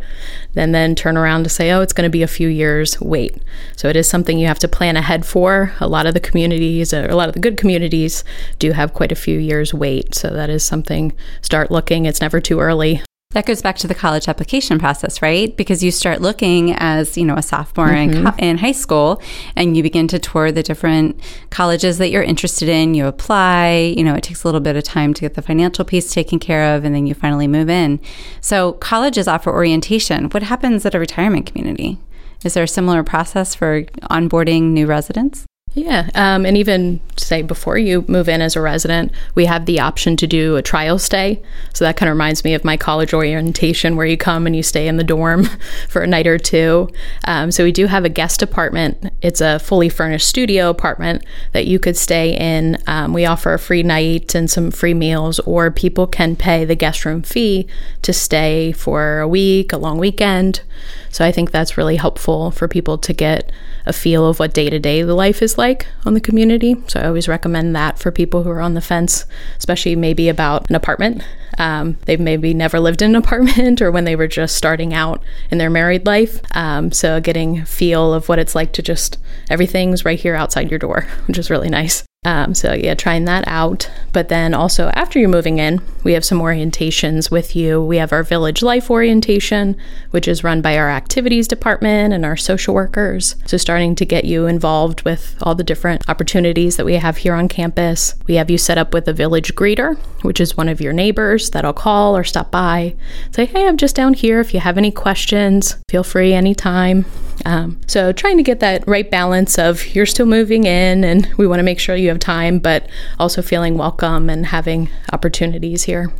then 0.55 0.73
then 0.73 0.95
turn 0.95 1.17
around 1.17 1.45
to 1.45 1.51
say, 1.51 1.71
oh, 1.71 1.81
it's 1.81 1.93
going 1.93 2.09
to 2.09 2.13
be 2.13 2.23
a 2.23 2.29
few 2.29 2.49
years 2.49 3.01
wait. 3.01 3.43
So 3.77 3.89
it 3.89 3.97
is 3.97 4.09
something 4.09 4.39
you 4.39 4.47
have 4.47 4.59
to 4.61 4.69
plan 4.69 4.97
ahead 4.97 5.27
for. 5.27 5.73
A 5.81 5.89
lot 5.89 6.07
of 6.07 6.15
the 6.15 6.21
communities, 6.21 6.93
a 6.93 7.09
lot 7.09 7.29
of 7.29 7.35
the 7.35 7.41
good 7.41 7.57
communities, 7.57 8.25
do 8.59 8.73
have 8.73 8.95
quite 8.95 9.13
a 9.13 9.17
few 9.17 9.39
years 9.39 9.75
wait. 9.75 10.15
So 10.15 10.31
that 10.31 10.51
is 10.51 10.63
something. 10.63 11.13
Start 11.43 11.71
looking. 11.71 12.07
It's 12.07 12.21
never 12.21 12.41
too 12.41 12.61
early. 12.61 13.03
That 13.35 13.47
goes 13.47 13.61
back 13.61 13.77
to 13.79 13.89
the 13.89 13.97
college 13.97 14.29
application 14.29 14.79
process, 14.79 15.21
right? 15.21 15.55
Because 15.57 15.83
you 15.83 15.91
start 15.91 16.21
looking 16.21 16.73
as, 16.75 17.19
you 17.19 17.25
know, 17.25 17.35
a 17.35 17.43
sophomore 17.43 17.89
mm-hmm. 17.89 18.39
in, 18.39 18.51
in 18.51 18.59
high 18.59 18.73
school 18.73 19.21
and 19.57 19.77
you 19.77 19.83
begin 19.83 20.07
to 20.09 20.21
tour 20.21 20.53
the 20.53 20.63
different 20.63 21.21
colleges 21.51 21.99
that 21.99 22.11
you're 22.11 22.23
interested 22.23 22.69
in. 22.69 22.95
You 22.95 23.07
apply, 23.07 23.93
you 23.97 24.05
know, 24.05 24.15
it 24.15 24.23
takes 24.23 24.45
a 24.45 24.47
little 24.47 24.61
bit 24.61 24.77
of 24.77 24.85
time 24.85 25.13
to 25.15 25.21
get 25.21 25.35
the 25.35 25.43
financial 25.43 25.85
piece 25.85 26.13
taken 26.13 26.39
care 26.39 26.77
of 26.77 26.85
and 26.85 26.95
then 26.95 27.09
you 27.09 27.15
finally 27.15 27.49
move 27.49 27.69
in. 27.69 27.99
So 28.41 28.75
colleges 28.75 29.27
offer 29.27 29.51
orientation. 29.51 30.31
What 30.31 30.45
happens 30.45 30.87
at 30.87 30.95
a 30.95 31.01
retirement 31.01 31.47
community? 31.47 31.99
Is 32.45 32.55
there 32.55 32.65
a 32.65 32.69
similar 32.69 33.03
process 33.03 33.53
for 33.55 33.83
onboarding 34.13 34.71
new 34.71 34.87
residents? 34.87 35.45
Yeah. 35.75 36.09
Um, 36.15 36.47
and 36.47 36.57
even 36.57 37.01
say 37.17 37.43
before 37.43 37.77
you 37.77 38.05
move 38.07 38.29
in 38.29 38.41
as 38.41 38.55
a 38.55 38.61
resident, 38.61 39.11
we 39.35 39.47
have 39.47 39.67
the 39.67 39.81
option 39.81 40.17
to 40.19 40.27
do 40.27 40.55
a 40.55 40.63
trial 40.63 41.01
stay. 41.01 41.43
So 41.73 41.85
that 41.85 41.97
kind 41.97 42.09
of 42.09 42.15
reminds 42.15 42.45
me 42.45 42.55
of 42.55 42.65
my 42.65 42.77
college 42.77 43.13
orientation 43.13 43.97
where 43.97 44.07
you 44.07 44.17
come 44.17 44.47
and 44.47 44.55
you 44.55 44.63
stay 44.63 44.87
in 44.87 44.99
the 44.99 45.05
dorm 45.05 45.47
for 45.89 46.03
a 46.03 46.07
night 46.07 46.29
or 46.29 46.39
two. 46.39 46.91
Um, 47.25 47.51
so 47.51 47.65
we 47.65 47.73
do 47.73 47.87
have 47.87 48.05
a 48.05 48.09
guest 48.09 48.41
apartment. 48.41 49.13
It's 49.21 49.41
a 49.41 49.59
fully 49.59 49.89
furnished 49.89 50.29
studio 50.29 50.71
apartment 50.71 51.25
that 51.51 51.67
you 51.67 51.81
could 51.81 51.97
stay 51.97 52.37
in. 52.37 52.79
Um, 52.87 53.13
we 53.13 53.27
offer 53.27 53.53
a 53.53 53.59
free 53.59 53.83
night 53.83 54.37
and 54.37 54.49
some 54.49 54.71
free 54.71 54.95
meals, 54.95 55.41
or 55.41 55.73
people 55.73 56.07
can 56.07 56.37
pay 56.37 56.65
the 56.65 56.77
guest 56.77 57.05
room 57.05 57.23
fee 57.23 57.67
to 58.03 58.13
stay 58.13 58.71
for 58.71 59.19
a 59.19 59.29
week, 59.29 59.73
a 59.73 59.77
long 59.77 59.99
weekend. 59.99 60.63
So 61.11 61.25
I 61.25 61.33
think 61.33 61.51
that's 61.51 61.77
really 61.77 61.97
helpful 61.97 62.53
for 62.53 62.69
people 62.69 62.97
to 62.99 63.13
get 63.13 63.51
a 63.87 63.93
feel 63.93 64.27
of 64.27 64.39
what 64.39 64.55
day 64.55 64.71
to 64.71 64.79
day 64.79 65.03
the 65.03 65.15
life 65.15 65.43
is 65.43 65.59
like 65.59 65.87
on 66.05 66.15
the 66.15 66.21
community. 66.21 66.77
So 66.89 67.01
I 67.01 67.07
always 67.07 67.29
recommend 67.29 67.75
that 67.77 67.99
for 67.99 68.11
people 68.11 68.43
who 68.43 68.51
are 68.51 68.61
on 68.61 68.75
the 68.75 68.81
fence, 68.81 69.27
especially 69.59 69.97
maybe 69.97 70.29
about 70.29 70.69
an 70.69 70.77
apartment. 70.77 71.23
Um, 71.59 71.99
they've 72.07 72.21
maybe 72.21 72.55
never 72.55 72.81
lived 72.81 73.03
in 73.03 73.11
an 73.11 73.17
apartment 73.23 73.83
or 73.83 73.91
when 73.91 74.05
they 74.05 74.17
were 74.17 74.29
just 74.29 74.57
starting 74.57 74.95
out 74.95 75.23
in 75.51 75.59
their 75.59 75.71
married 75.71 76.07
life. 76.07 76.41
Um, 76.55 76.93
so 76.93 77.21
getting 77.21 77.65
feel 77.65 78.15
of 78.15 78.29
what 78.29 78.39
it's 78.39 78.55
like 78.55 78.73
to 78.73 78.83
just 78.83 79.19
everything's 79.51 80.05
right 80.05 80.19
here 80.19 80.35
outside 80.35 80.71
your 80.71 80.79
door, 80.79 81.07
which 81.27 81.39
is 81.39 81.51
really 81.51 81.69
nice. 81.69 82.05
Um, 82.25 82.55
so, 82.55 82.73
yeah, 82.73 82.95
trying 82.95 83.27
that 83.27 83.45
out. 83.47 83.91
But 84.13 84.29
then 84.29 84.55
also, 84.55 84.89
after 84.95 85.19
you're 85.19 85.29
moving 85.29 85.59
in, 85.59 85.83
we 86.05 86.15
have 86.15 86.25
some 86.25 86.41
orientations 86.41 87.31
with 87.31 87.55
you. 87.55 87.83
We 87.83 87.99
have 87.99 88.13
our 88.13 88.23
village 88.23 88.63
life 88.63 88.91
orientation, 88.91 89.77
which 90.11 90.27
is 90.27 90.43
run 90.43 90.63
by 90.63 90.79
our 90.79 90.91
activities 90.91 91.47
department 91.47 92.15
and 92.15 92.25
our 92.25 92.37
social 92.37 92.75
workers. 92.75 93.37
So, 93.45 93.59
starting 93.59 93.95
to 93.97 94.07
get 94.07 94.25
you 94.25 94.47
involved 94.47 95.03
with 95.03 95.37
all 95.43 95.55
the 95.55 95.65
different 95.65 96.09
opportunities 96.09 96.77
that 96.77 96.87
we 96.87 96.95
have 96.95 97.19
here 97.19 97.35
on 97.35 97.49
campus. 97.49 98.15
We 98.27 98.37
have 98.37 98.51
you 98.51 98.57
set 98.57 98.79
up 98.79 98.95
with 98.95 99.07
a 99.07 99.13
village 99.13 99.55
greeter, 99.55 99.99
which 100.23 100.41
is 100.41 100.57
one 100.57 100.71
of 100.71 100.81
your 100.81 100.95
neighbors 100.95 101.51
that'll 101.51 101.75
call 101.75 102.17
or 102.17 102.25
stop 102.25 102.51
by, 102.51 102.97
say, 103.33 103.45
Hey, 103.45 103.67
I'm 103.67 103.77
just 103.77 103.97
down 103.97 104.15
here. 104.15 104.41
If 104.41 104.55
you 104.55 104.61
have 104.61 104.79
any 104.79 104.91
questions, 104.91 105.77
feel 105.91 106.05
free 106.05 106.33
anytime. 106.33 107.05
Um, 107.45 107.81
so, 107.87 108.13
trying 108.13 108.39
to 108.39 108.43
get 108.43 108.61
that 108.61 108.87
right 108.89 109.11
balance 109.11 109.59
of 109.59 109.95
you're 109.95 110.07
still 110.07 110.27
moving 110.27 110.65
in 110.65 111.05
and 111.05 111.29
we 111.37 111.47
want 111.47 111.59
to 111.59 111.65
make 111.65 111.79
sure 111.79 111.95
you 111.95 112.14
have 112.15 112.21
time, 112.21 112.59
but 112.59 112.89
also 113.19 113.43
feeling 113.43 113.77
welcome 113.77 114.31
and 114.31 114.47
having 114.47 114.89
opportunities 115.13 115.85
here. 115.85 116.13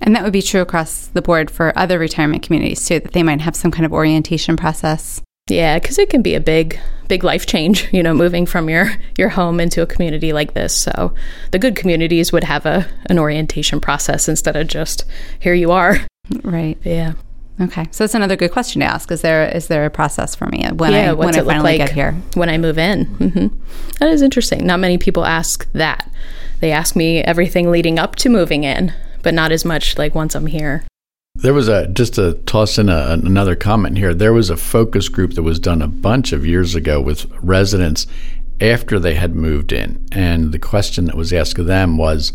And 0.00 0.16
that 0.16 0.24
would 0.24 0.32
be 0.32 0.42
true 0.42 0.62
across 0.62 1.08
the 1.08 1.22
board 1.22 1.50
for 1.50 1.76
other 1.78 1.98
retirement 1.98 2.42
communities 2.42 2.86
too, 2.86 3.00
that 3.00 3.12
they 3.12 3.22
might 3.22 3.40
have 3.40 3.54
some 3.54 3.70
kind 3.70 3.86
of 3.86 3.92
orientation 3.92 4.56
process. 4.56 5.20
Yeah, 5.48 5.78
because 5.78 5.98
it 5.98 6.08
can 6.08 6.22
be 6.22 6.34
a 6.34 6.40
big, 6.40 6.78
big 7.08 7.24
life 7.24 7.46
change, 7.46 7.88
you 7.92 8.02
know, 8.02 8.14
moving 8.14 8.46
from 8.46 8.68
your 8.68 8.92
your 9.18 9.28
home 9.28 9.60
into 9.60 9.82
a 9.82 9.86
community 9.86 10.32
like 10.32 10.54
this. 10.54 10.74
So 10.74 11.14
the 11.50 11.58
good 11.58 11.76
communities 11.76 12.32
would 12.32 12.44
have 12.44 12.66
a 12.66 12.86
an 13.06 13.18
orientation 13.18 13.80
process 13.80 14.28
instead 14.28 14.56
of 14.56 14.66
just 14.66 15.04
here 15.38 15.54
you 15.54 15.72
are. 15.72 15.98
Right. 16.42 16.78
Yeah. 16.84 17.14
Okay, 17.60 17.86
so 17.90 18.04
that's 18.04 18.14
another 18.14 18.36
good 18.36 18.50
question 18.50 18.80
to 18.80 18.86
ask. 18.86 19.10
Is 19.12 19.20
there 19.20 19.46
is 19.48 19.68
there 19.68 19.84
a 19.84 19.90
process 19.90 20.34
for 20.34 20.46
me 20.46 20.66
when 20.72 20.92
yeah, 20.92 21.10
I 21.10 21.12
when 21.12 21.34
I 21.36 21.42
finally 21.42 21.78
like 21.78 21.78
get 21.78 21.90
here? 21.92 22.12
When 22.34 22.48
I 22.48 22.58
move 22.58 22.78
in, 22.78 23.06
mm-hmm. 23.06 23.46
that 23.98 24.08
is 24.08 24.22
interesting. 24.22 24.66
Not 24.66 24.80
many 24.80 24.98
people 24.98 25.24
ask 25.24 25.70
that. 25.72 26.10
They 26.60 26.72
ask 26.72 26.96
me 26.96 27.18
everything 27.22 27.70
leading 27.70 27.98
up 27.98 28.16
to 28.16 28.28
moving 28.28 28.64
in, 28.64 28.94
but 29.22 29.34
not 29.34 29.52
as 29.52 29.64
much 29.64 29.98
like 29.98 30.14
once 30.14 30.34
I'm 30.34 30.46
here. 30.46 30.84
There 31.34 31.54
was 31.54 31.68
a 31.68 31.88
just 31.88 32.14
to 32.14 32.34
toss 32.46 32.78
in 32.78 32.88
a, 32.88 33.18
another 33.22 33.54
comment 33.54 33.98
here. 33.98 34.14
There 34.14 34.32
was 34.32 34.48
a 34.50 34.56
focus 34.56 35.08
group 35.08 35.34
that 35.34 35.42
was 35.42 35.58
done 35.58 35.82
a 35.82 35.88
bunch 35.88 36.32
of 36.32 36.46
years 36.46 36.74
ago 36.74 37.00
with 37.00 37.26
residents 37.42 38.06
after 38.60 38.98
they 38.98 39.14
had 39.14 39.34
moved 39.34 39.72
in, 39.72 40.06
and 40.12 40.52
the 40.52 40.58
question 40.58 41.06
that 41.06 41.16
was 41.16 41.32
asked 41.32 41.58
of 41.58 41.66
them 41.66 41.96
was, 41.96 42.32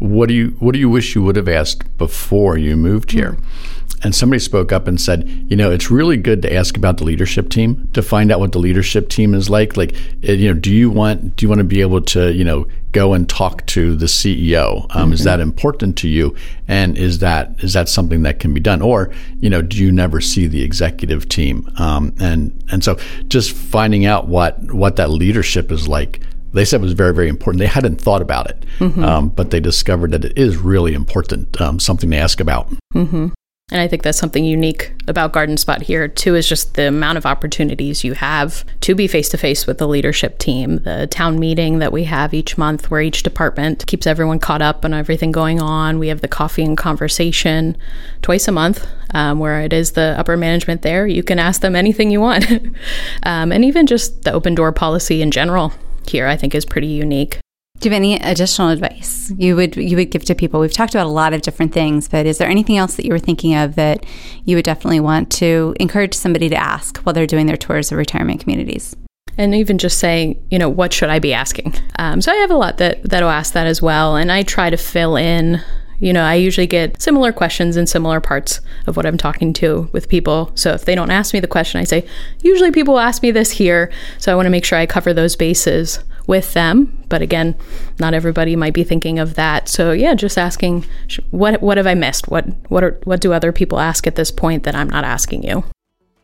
"What 0.00 0.28
do 0.28 0.34
you 0.34 0.56
what 0.58 0.72
do 0.72 0.80
you 0.80 0.90
wish 0.90 1.14
you 1.14 1.22
would 1.22 1.36
have 1.36 1.48
asked 1.48 1.96
before 1.96 2.58
you 2.58 2.76
moved 2.76 3.12
here?" 3.12 3.32
Mm-hmm 3.32 3.76
and 4.02 4.14
somebody 4.14 4.40
spoke 4.40 4.72
up 4.72 4.86
and 4.86 5.00
said, 5.00 5.28
you 5.48 5.56
know, 5.56 5.70
it's 5.70 5.90
really 5.90 6.16
good 6.16 6.40
to 6.42 6.54
ask 6.54 6.76
about 6.76 6.96
the 6.98 7.04
leadership 7.04 7.50
team 7.50 7.88
to 7.92 8.02
find 8.02 8.32
out 8.32 8.40
what 8.40 8.52
the 8.52 8.58
leadership 8.58 9.08
team 9.08 9.34
is 9.34 9.50
like. 9.50 9.76
Like, 9.76 9.94
eh, 10.22 10.32
you 10.32 10.52
know, 10.52 10.58
do 10.58 10.72
you 10.74 10.90
want 10.90 11.36
do 11.36 11.44
you 11.44 11.48
want 11.48 11.58
to 11.58 11.64
be 11.64 11.82
able 11.82 12.00
to, 12.02 12.32
you 12.32 12.44
know, 12.44 12.66
go 12.92 13.12
and 13.12 13.28
talk 13.28 13.66
to 13.66 13.94
the 13.96 14.06
CEO? 14.06 14.84
Um, 14.84 14.88
mm-hmm. 14.88 15.12
Is 15.12 15.24
that 15.24 15.40
important 15.40 15.98
to 15.98 16.08
you? 16.08 16.34
And 16.66 16.96
is 16.96 17.18
that 17.18 17.62
is 17.62 17.74
that 17.74 17.88
something 17.88 18.22
that 18.22 18.40
can 18.40 18.54
be 18.54 18.60
done? 18.60 18.80
Or, 18.80 19.12
you 19.38 19.50
know, 19.50 19.60
do 19.60 19.76
you 19.76 19.92
never 19.92 20.20
see 20.20 20.46
the 20.46 20.62
executive 20.62 21.28
team? 21.28 21.70
Um, 21.76 22.14
and 22.20 22.64
and 22.70 22.82
so 22.82 22.96
just 23.28 23.52
finding 23.52 24.06
out 24.06 24.28
what 24.28 24.72
what 24.72 24.96
that 24.96 25.10
leadership 25.10 25.70
is 25.70 25.88
like 25.88 26.20
they 26.52 26.64
said 26.64 26.80
was 26.80 26.92
very, 26.92 27.14
very 27.14 27.28
important. 27.28 27.60
They 27.60 27.66
hadn't 27.66 28.00
thought 28.00 28.22
about 28.22 28.50
it, 28.50 28.64
mm-hmm. 28.78 29.04
um, 29.04 29.28
but 29.28 29.50
they 29.50 29.60
discovered 29.60 30.12
that 30.12 30.24
it 30.24 30.36
is 30.36 30.56
really 30.56 30.94
important, 30.94 31.60
um, 31.60 31.78
something 31.78 32.10
to 32.10 32.16
ask 32.16 32.40
about. 32.40 32.70
Mm-hmm. 32.94 33.28
And 33.72 33.80
I 33.80 33.86
think 33.86 34.02
that's 34.02 34.18
something 34.18 34.44
unique 34.44 34.92
about 35.06 35.32
Garden 35.32 35.56
Spot 35.56 35.80
here, 35.80 36.08
too, 36.08 36.34
is 36.34 36.48
just 36.48 36.74
the 36.74 36.88
amount 36.88 37.18
of 37.18 37.26
opportunities 37.26 38.02
you 38.02 38.14
have 38.14 38.64
to 38.80 38.96
be 38.96 39.06
face 39.06 39.28
to 39.28 39.38
face 39.38 39.64
with 39.64 39.78
the 39.78 39.86
leadership 39.86 40.38
team. 40.38 40.78
The 40.78 41.06
town 41.06 41.38
meeting 41.38 41.78
that 41.78 41.92
we 41.92 42.02
have 42.04 42.34
each 42.34 42.58
month, 42.58 42.90
where 42.90 43.00
each 43.00 43.22
department 43.22 43.86
keeps 43.86 44.08
everyone 44.08 44.40
caught 44.40 44.60
up 44.60 44.84
on 44.84 44.92
everything 44.92 45.30
going 45.30 45.62
on. 45.62 46.00
We 46.00 46.08
have 46.08 46.20
the 46.20 46.26
coffee 46.26 46.64
and 46.64 46.76
conversation 46.76 47.76
twice 48.22 48.48
a 48.48 48.52
month, 48.52 48.84
um, 49.14 49.38
where 49.38 49.60
it 49.60 49.72
is 49.72 49.92
the 49.92 50.16
upper 50.18 50.36
management 50.36 50.82
there. 50.82 51.06
You 51.06 51.22
can 51.22 51.38
ask 51.38 51.60
them 51.60 51.76
anything 51.76 52.10
you 52.10 52.20
want. 52.20 52.50
um, 53.22 53.52
and 53.52 53.64
even 53.64 53.86
just 53.86 54.24
the 54.24 54.32
open 54.32 54.56
door 54.56 54.72
policy 54.72 55.22
in 55.22 55.30
general 55.30 55.72
here, 56.08 56.26
I 56.26 56.36
think, 56.36 56.54
is 56.54 56.64
pretty 56.64 56.88
unique. 56.88 57.38
Do 57.78 57.88
you 57.88 57.94
have 57.94 57.96
any 57.96 58.16
additional 58.16 58.68
advice 58.68 59.32
you 59.38 59.56
would 59.56 59.74
you 59.76 59.96
would 59.96 60.10
give 60.10 60.24
to 60.26 60.34
people? 60.34 60.60
We've 60.60 60.72
talked 60.72 60.94
about 60.94 61.06
a 61.06 61.10
lot 61.10 61.32
of 61.32 61.40
different 61.40 61.72
things, 61.72 62.08
but 62.08 62.26
is 62.26 62.36
there 62.36 62.48
anything 62.48 62.76
else 62.76 62.96
that 62.96 63.06
you 63.06 63.12
were 63.12 63.18
thinking 63.18 63.54
of 63.54 63.74
that 63.76 64.04
you 64.44 64.56
would 64.56 64.66
definitely 64.66 65.00
want 65.00 65.30
to 65.32 65.74
encourage 65.80 66.12
somebody 66.14 66.50
to 66.50 66.56
ask 66.56 66.98
while 66.98 67.14
they're 67.14 67.26
doing 67.26 67.46
their 67.46 67.56
tours 67.56 67.90
of 67.90 67.96
retirement 67.96 68.40
communities? 68.40 68.94
and 69.38 69.54
even 69.54 69.78
just 69.78 69.98
saying, 69.98 70.42
you 70.50 70.58
know, 70.58 70.68
what 70.68 70.92
should 70.92 71.08
I 71.08 71.18
be 71.18 71.32
asking? 71.32 71.74
Um, 71.98 72.20
so 72.20 72.30
I 72.30 72.36
have 72.36 72.50
a 72.50 72.56
lot 72.56 72.76
that 72.76 73.02
that'll 73.04 73.30
ask 73.30 73.54
that 73.54 73.66
as 73.66 73.80
well, 73.80 74.16
and 74.16 74.30
I 74.30 74.42
try 74.42 74.68
to 74.68 74.76
fill 74.76 75.16
in. 75.16 75.62
You 76.00 76.12
know, 76.12 76.22
I 76.22 76.34
usually 76.34 76.66
get 76.66 77.00
similar 77.00 77.32
questions 77.32 77.76
in 77.76 77.86
similar 77.86 78.20
parts 78.20 78.60
of 78.86 78.96
what 78.96 79.06
I'm 79.06 79.18
talking 79.18 79.52
to 79.54 79.88
with 79.92 80.08
people. 80.08 80.50
So 80.54 80.72
if 80.72 80.84
they 80.84 80.94
don't 80.94 81.10
ask 81.10 81.32
me 81.34 81.40
the 81.40 81.46
question, 81.46 81.80
I 81.80 81.84
say, 81.84 82.06
usually 82.42 82.70
people 82.70 82.98
ask 82.98 83.22
me 83.22 83.30
this 83.30 83.52
here. 83.52 83.92
So 84.18 84.32
I 84.32 84.34
want 84.34 84.46
to 84.46 84.50
make 84.50 84.64
sure 84.64 84.78
I 84.78 84.86
cover 84.86 85.12
those 85.12 85.36
bases 85.36 86.00
with 86.26 86.54
them. 86.54 87.04
But 87.08 87.22
again, 87.22 87.54
not 87.98 88.14
everybody 88.14 88.56
might 88.56 88.72
be 88.72 88.84
thinking 88.84 89.18
of 89.18 89.34
that. 89.34 89.68
So 89.68 89.92
yeah, 89.92 90.14
just 90.14 90.38
asking 90.38 90.86
what 91.30 91.60
what 91.60 91.76
have 91.76 91.86
I 91.86 91.94
missed? 91.94 92.28
What 92.28 92.46
what 92.70 92.82
are 92.82 92.98
what 93.04 93.20
do 93.20 93.32
other 93.32 93.52
people 93.52 93.78
ask 93.78 94.06
at 94.06 94.16
this 94.16 94.30
point 94.30 94.62
that 94.62 94.74
I'm 94.74 94.88
not 94.88 95.04
asking 95.04 95.42
you? 95.42 95.64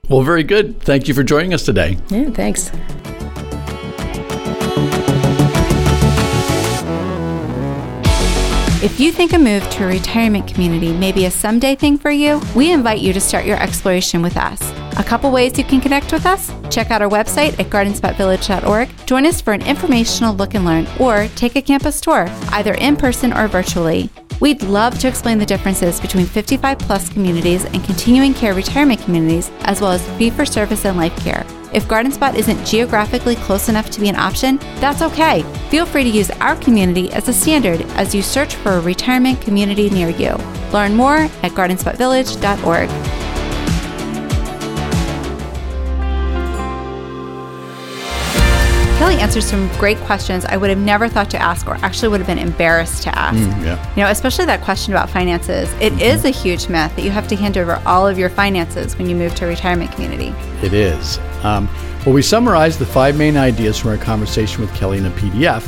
Well, 0.08 0.22
very 0.22 0.44
good. 0.44 0.80
Thank 0.80 1.08
you 1.08 1.14
for 1.14 1.24
joining 1.24 1.52
us 1.52 1.64
today. 1.64 1.98
Yeah, 2.08 2.30
thanks. 2.30 2.70
If 8.86 9.00
you 9.00 9.10
think 9.10 9.32
a 9.32 9.38
move 9.40 9.68
to 9.70 9.82
a 9.82 9.88
retirement 9.88 10.46
community 10.46 10.92
may 10.92 11.10
be 11.10 11.24
a 11.24 11.30
someday 11.32 11.74
thing 11.74 11.98
for 11.98 12.12
you, 12.12 12.40
we 12.54 12.70
invite 12.70 13.00
you 13.00 13.12
to 13.14 13.20
start 13.20 13.44
your 13.44 13.60
exploration 13.60 14.22
with 14.22 14.36
us. 14.36 14.62
A 14.96 15.02
couple 15.02 15.32
ways 15.32 15.58
you 15.58 15.64
can 15.64 15.80
connect 15.80 16.12
with 16.12 16.24
us 16.24 16.52
check 16.70 16.92
out 16.92 17.02
our 17.02 17.08
website 17.08 17.58
at 17.58 17.66
gardenspotvillage.org, 17.66 18.88
join 19.06 19.26
us 19.26 19.40
for 19.40 19.52
an 19.52 19.62
informational 19.62 20.34
look 20.34 20.54
and 20.54 20.64
learn, 20.64 20.86
or 21.00 21.26
take 21.34 21.56
a 21.56 21.62
campus 21.62 22.00
tour, 22.00 22.26
either 22.52 22.74
in 22.74 22.94
person 22.96 23.32
or 23.32 23.48
virtually. 23.48 24.08
We'd 24.38 24.62
love 24.62 24.98
to 25.00 25.08
explain 25.08 25.38
the 25.38 25.46
differences 25.46 25.98
between 26.00 26.26
55 26.26 26.78
plus 26.78 27.08
communities 27.08 27.64
and 27.64 27.82
continuing 27.82 28.34
care 28.34 28.54
retirement 28.54 29.00
communities, 29.00 29.50
as 29.62 29.80
well 29.80 29.90
as 29.90 30.08
fee 30.16 30.30
for 30.30 30.46
service 30.46 30.84
and 30.84 30.96
life 30.96 31.16
care. 31.24 31.44
If 31.76 31.86
Garden 31.86 32.10
Spot 32.10 32.34
isn't 32.34 32.64
geographically 32.64 33.36
close 33.36 33.68
enough 33.68 33.90
to 33.90 34.00
be 34.00 34.08
an 34.08 34.16
option, 34.16 34.56
that's 34.80 35.02
okay. 35.02 35.42
Feel 35.68 35.84
free 35.84 36.04
to 36.04 36.08
use 36.08 36.30
our 36.30 36.56
community 36.56 37.12
as 37.12 37.28
a 37.28 37.34
standard 37.34 37.82
as 37.98 38.14
you 38.14 38.22
search 38.22 38.54
for 38.54 38.72
a 38.72 38.80
retirement 38.80 39.42
community 39.42 39.90
near 39.90 40.08
you. 40.08 40.34
Learn 40.72 40.94
more 40.94 41.28
at 41.42 41.52
gardenspotvillage.org. 41.52 42.88
Kelly 48.98 49.16
answered 49.16 49.42
some 49.42 49.68
great 49.76 49.98
questions 49.98 50.46
I 50.46 50.56
would 50.56 50.70
have 50.70 50.78
never 50.78 51.06
thought 51.06 51.28
to 51.32 51.38
ask 51.38 51.68
or 51.68 51.74
actually 51.82 52.08
would 52.08 52.20
have 52.20 52.26
been 52.26 52.38
embarrassed 52.38 53.02
to 53.02 53.18
ask. 53.18 53.36
Mm, 53.36 53.64
yeah. 53.64 53.94
You 53.94 54.02
know, 54.02 54.08
especially 54.08 54.46
that 54.46 54.62
question 54.62 54.94
about 54.94 55.10
finances. 55.10 55.70
It 55.74 55.92
mm-hmm. 55.92 56.00
is 56.00 56.24
a 56.24 56.30
huge 56.30 56.68
myth 56.70 56.96
that 56.96 57.02
you 57.02 57.10
have 57.10 57.28
to 57.28 57.36
hand 57.36 57.58
over 57.58 57.82
all 57.84 58.08
of 58.08 58.18
your 58.18 58.30
finances 58.30 58.96
when 58.96 59.10
you 59.10 59.14
move 59.14 59.34
to 59.34 59.44
a 59.44 59.48
retirement 59.48 59.92
community. 59.92 60.34
It 60.62 60.72
is. 60.72 61.18
Um, 61.46 61.68
well, 62.04 62.14
we 62.14 62.22
summarized 62.22 62.80
the 62.80 62.86
five 62.86 63.16
main 63.16 63.36
ideas 63.36 63.78
from 63.78 63.90
our 63.90 63.96
conversation 63.98 64.60
with 64.60 64.74
Kelly 64.74 64.98
in 64.98 65.06
a 65.06 65.10
PDF. 65.10 65.64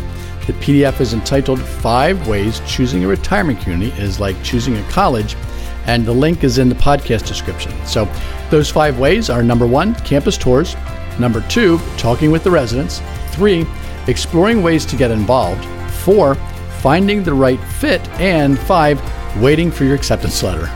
The 0.46 0.52
PDF 0.54 1.00
is 1.00 1.14
entitled 1.14 1.60
Five 1.60 2.26
Ways 2.26 2.60
Choosing 2.66 3.04
a 3.04 3.08
Retirement 3.08 3.60
Community 3.60 3.92
is 4.00 4.18
Like 4.18 4.42
Choosing 4.42 4.76
a 4.76 4.82
College, 4.90 5.36
and 5.86 6.04
the 6.04 6.12
link 6.12 6.42
is 6.42 6.58
in 6.58 6.68
the 6.68 6.74
podcast 6.74 7.28
description. 7.28 7.72
So, 7.86 8.08
those 8.50 8.70
five 8.70 8.98
ways 8.98 9.30
are 9.30 9.42
number 9.42 9.66
one, 9.66 9.94
campus 9.96 10.36
tours, 10.36 10.74
number 11.20 11.42
two, 11.48 11.78
talking 11.96 12.30
with 12.30 12.42
the 12.42 12.50
residents, 12.50 13.00
Three, 13.38 13.64
exploring 14.08 14.64
ways 14.64 14.84
to 14.86 14.96
get 14.96 15.12
involved. 15.12 15.64
Four, 16.00 16.34
finding 16.80 17.22
the 17.22 17.34
right 17.34 17.60
fit. 17.60 18.00
And 18.18 18.58
five, 18.58 19.00
waiting 19.40 19.70
for 19.70 19.84
your 19.84 19.94
acceptance 19.94 20.42
letter. 20.42 20.68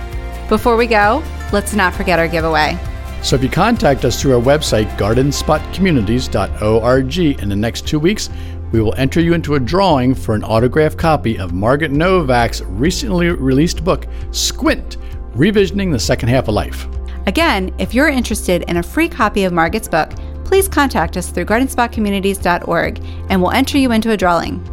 Before 0.49 0.77
we 0.77 0.87
go, 0.87 1.25
let's 1.53 1.75
not 1.75 1.93
forget 1.93 2.21
our 2.21 2.29
giveaway. 2.29 2.79
So 3.23 3.37
if 3.37 3.43
you 3.43 3.49
contact 3.49 4.05
us 4.05 4.21
through 4.21 4.35
our 4.35 4.43
website, 4.43 4.91
gardenspotcommunities.org, 4.99 7.19
in 7.19 7.49
the 7.49 7.57
next 7.57 7.87
two 7.87 8.01
weeks, 8.01 8.29
we 8.73 8.81
will 8.81 8.95
enter 8.95 9.21
you 9.21 9.35
into 9.35 9.55
a 9.55 9.61
drawing 9.61 10.15
for 10.15 10.35
an 10.35 10.43
autographed 10.43 10.99
copy 10.99 11.39
of 11.39 11.53
Margaret 11.53 11.93
Novak's 11.93 12.63
recently 12.63 13.29
released 13.29 13.85
book, 13.85 14.09
Squint 14.33 14.97
Revisioning 15.35 15.93
the 15.93 16.01
Second 16.01 16.31
Half 16.31 16.49
of 16.49 16.55
Life. 16.55 16.89
Again, 17.27 17.73
if 17.79 17.95
you're 17.95 18.09
interested 18.09 18.65
in 18.69 18.79
a 18.79 18.83
free 18.83 19.09
copy 19.09 19.45
of 19.45 19.53
Margaret's 19.53 19.89
book, 19.89 20.11
please 20.45 20.69
contact 20.69 21.17
us 21.17 21.31
through 21.31 21.45
gardenspotcommunities.org 21.45 23.01
and 23.31 23.41
we'll 23.41 23.53
enter 23.53 23.79
you 23.79 23.93
into 23.93 24.11
a 24.11 24.17
drawing. 24.17 24.72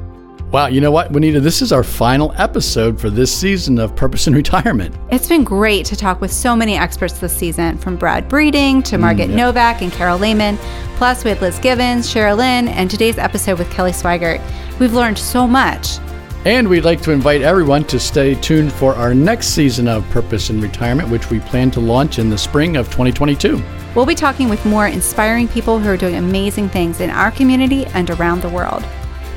Wow, 0.51 0.65
you 0.65 0.81
know 0.81 0.89
what, 0.89 1.11
Juanita? 1.11 1.39
This 1.39 1.61
is 1.61 1.71
our 1.71 1.83
final 1.83 2.33
episode 2.35 2.99
for 2.99 3.11
this 3.11 3.31
season 3.31 3.77
of 3.77 3.95
Purpose 3.95 4.25
in 4.25 4.33
Retirement. 4.33 4.95
It's 5.11 5.27
been 5.27 5.43
great 5.43 5.85
to 5.85 5.95
talk 5.95 6.21
with 6.21 6.33
so 6.33 6.55
many 6.55 6.75
experts 6.75 7.19
this 7.19 7.37
season, 7.37 7.77
from 7.77 7.97
Brad 7.97 8.27
Breeding 8.27 8.81
to 8.83 8.95
mm, 8.95 9.01
Margaret 9.01 9.27
mm, 9.27 9.37
yeah. 9.37 9.45
Novak 9.45 9.83
and 9.83 9.91
Carol 9.91 10.17
Lehman. 10.17 10.57
Plus, 10.95 11.23
we 11.23 11.29
had 11.29 11.39
Liz 11.39 11.59
Givens, 11.59 12.11
Cheryl 12.11 12.37
Lynn, 12.37 12.67
and 12.67 12.89
today's 12.89 13.19
episode 13.19 13.59
with 13.59 13.69
Kelly 13.69 13.91
Swigert. 13.91 14.41
We've 14.79 14.95
learned 14.95 15.19
so 15.19 15.47
much. 15.47 15.99
And 16.45 16.67
we'd 16.67 16.83
like 16.83 17.01
to 17.03 17.11
invite 17.11 17.43
everyone 17.43 17.83
to 17.83 17.99
stay 17.99 18.33
tuned 18.33 18.73
for 18.73 18.95
our 18.95 19.13
next 19.13 19.49
season 19.49 19.87
of 19.87 20.09
Purpose 20.09 20.49
in 20.49 20.59
Retirement, 20.59 21.09
which 21.09 21.29
we 21.29 21.41
plan 21.41 21.69
to 21.71 21.79
launch 21.79 22.17
in 22.17 22.27
the 22.27 22.37
spring 22.39 22.75
of 22.75 22.87
2022. 22.87 23.63
We'll 23.93 24.07
be 24.07 24.15
talking 24.15 24.49
with 24.49 24.65
more 24.65 24.87
inspiring 24.87 25.47
people 25.47 25.77
who 25.77 25.89
are 25.89 25.97
doing 25.97 26.15
amazing 26.15 26.69
things 26.69 27.01
in 27.01 27.11
our 27.11 27.29
community 27.29 27.85
and 27.87 28.09
around 28.09 28.41
the 28.41 28.49
world. 28.49 28.83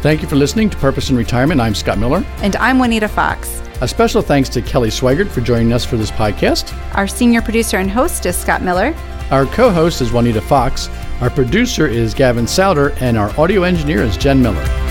Thank 0.02 0.20
you 0.20 0.26
for 0.26 0.34
listening 0.34 0.68
to 0.68 0.76
Purpose 0.78 1.10
in 1.10 1.16
Retirement. 1.16 1.60
I'm 1.60 1.76
Scott 1.76 1.96
Miller. 1.96 2.24
And 2.38 2.56
I'm 2.56 2.80
Juanita 2.80 3.06
Fox. 3.06 3.62
A 3.80 3.86
special 3.86 4.20
thanks 4.20 4.48
to 4.48 4.60
Kelly 4.60 4.88
Swigert 4.88 5.28
for 5.28 5.42
joining 5.42 5.72
us 5.72 5.84
for 5.84 5.96
this 5.96 6.10
podcast. 6.10 6.76
Our 6.96 7.06
senior 7.06 7.40
producer 7.40 7.76
and 7.76 7.88
host 7.88 8.26
is 8.26 8.36
Scott 8.36 8.62
Miller. 8.62 8.96
Our 9.30 9.46
co 9.46 9.70
host 9.70 10.00
is 10.00 10.12
Juanita 10.12 10.40
Fox. 10.40 10.88
Our 11.20 11.30
producer 11.30 11.86
is 11.86 12.14
Gavin 12.14 12.48
Souter, 12.48 12.90
and 13.00 13.16
our 13.16 13.30
audio 13.38 13.62
engineer 13.62 14.02
is 14.02 14.16
Jen 14.16 14.42
Miller. 14.42 14.81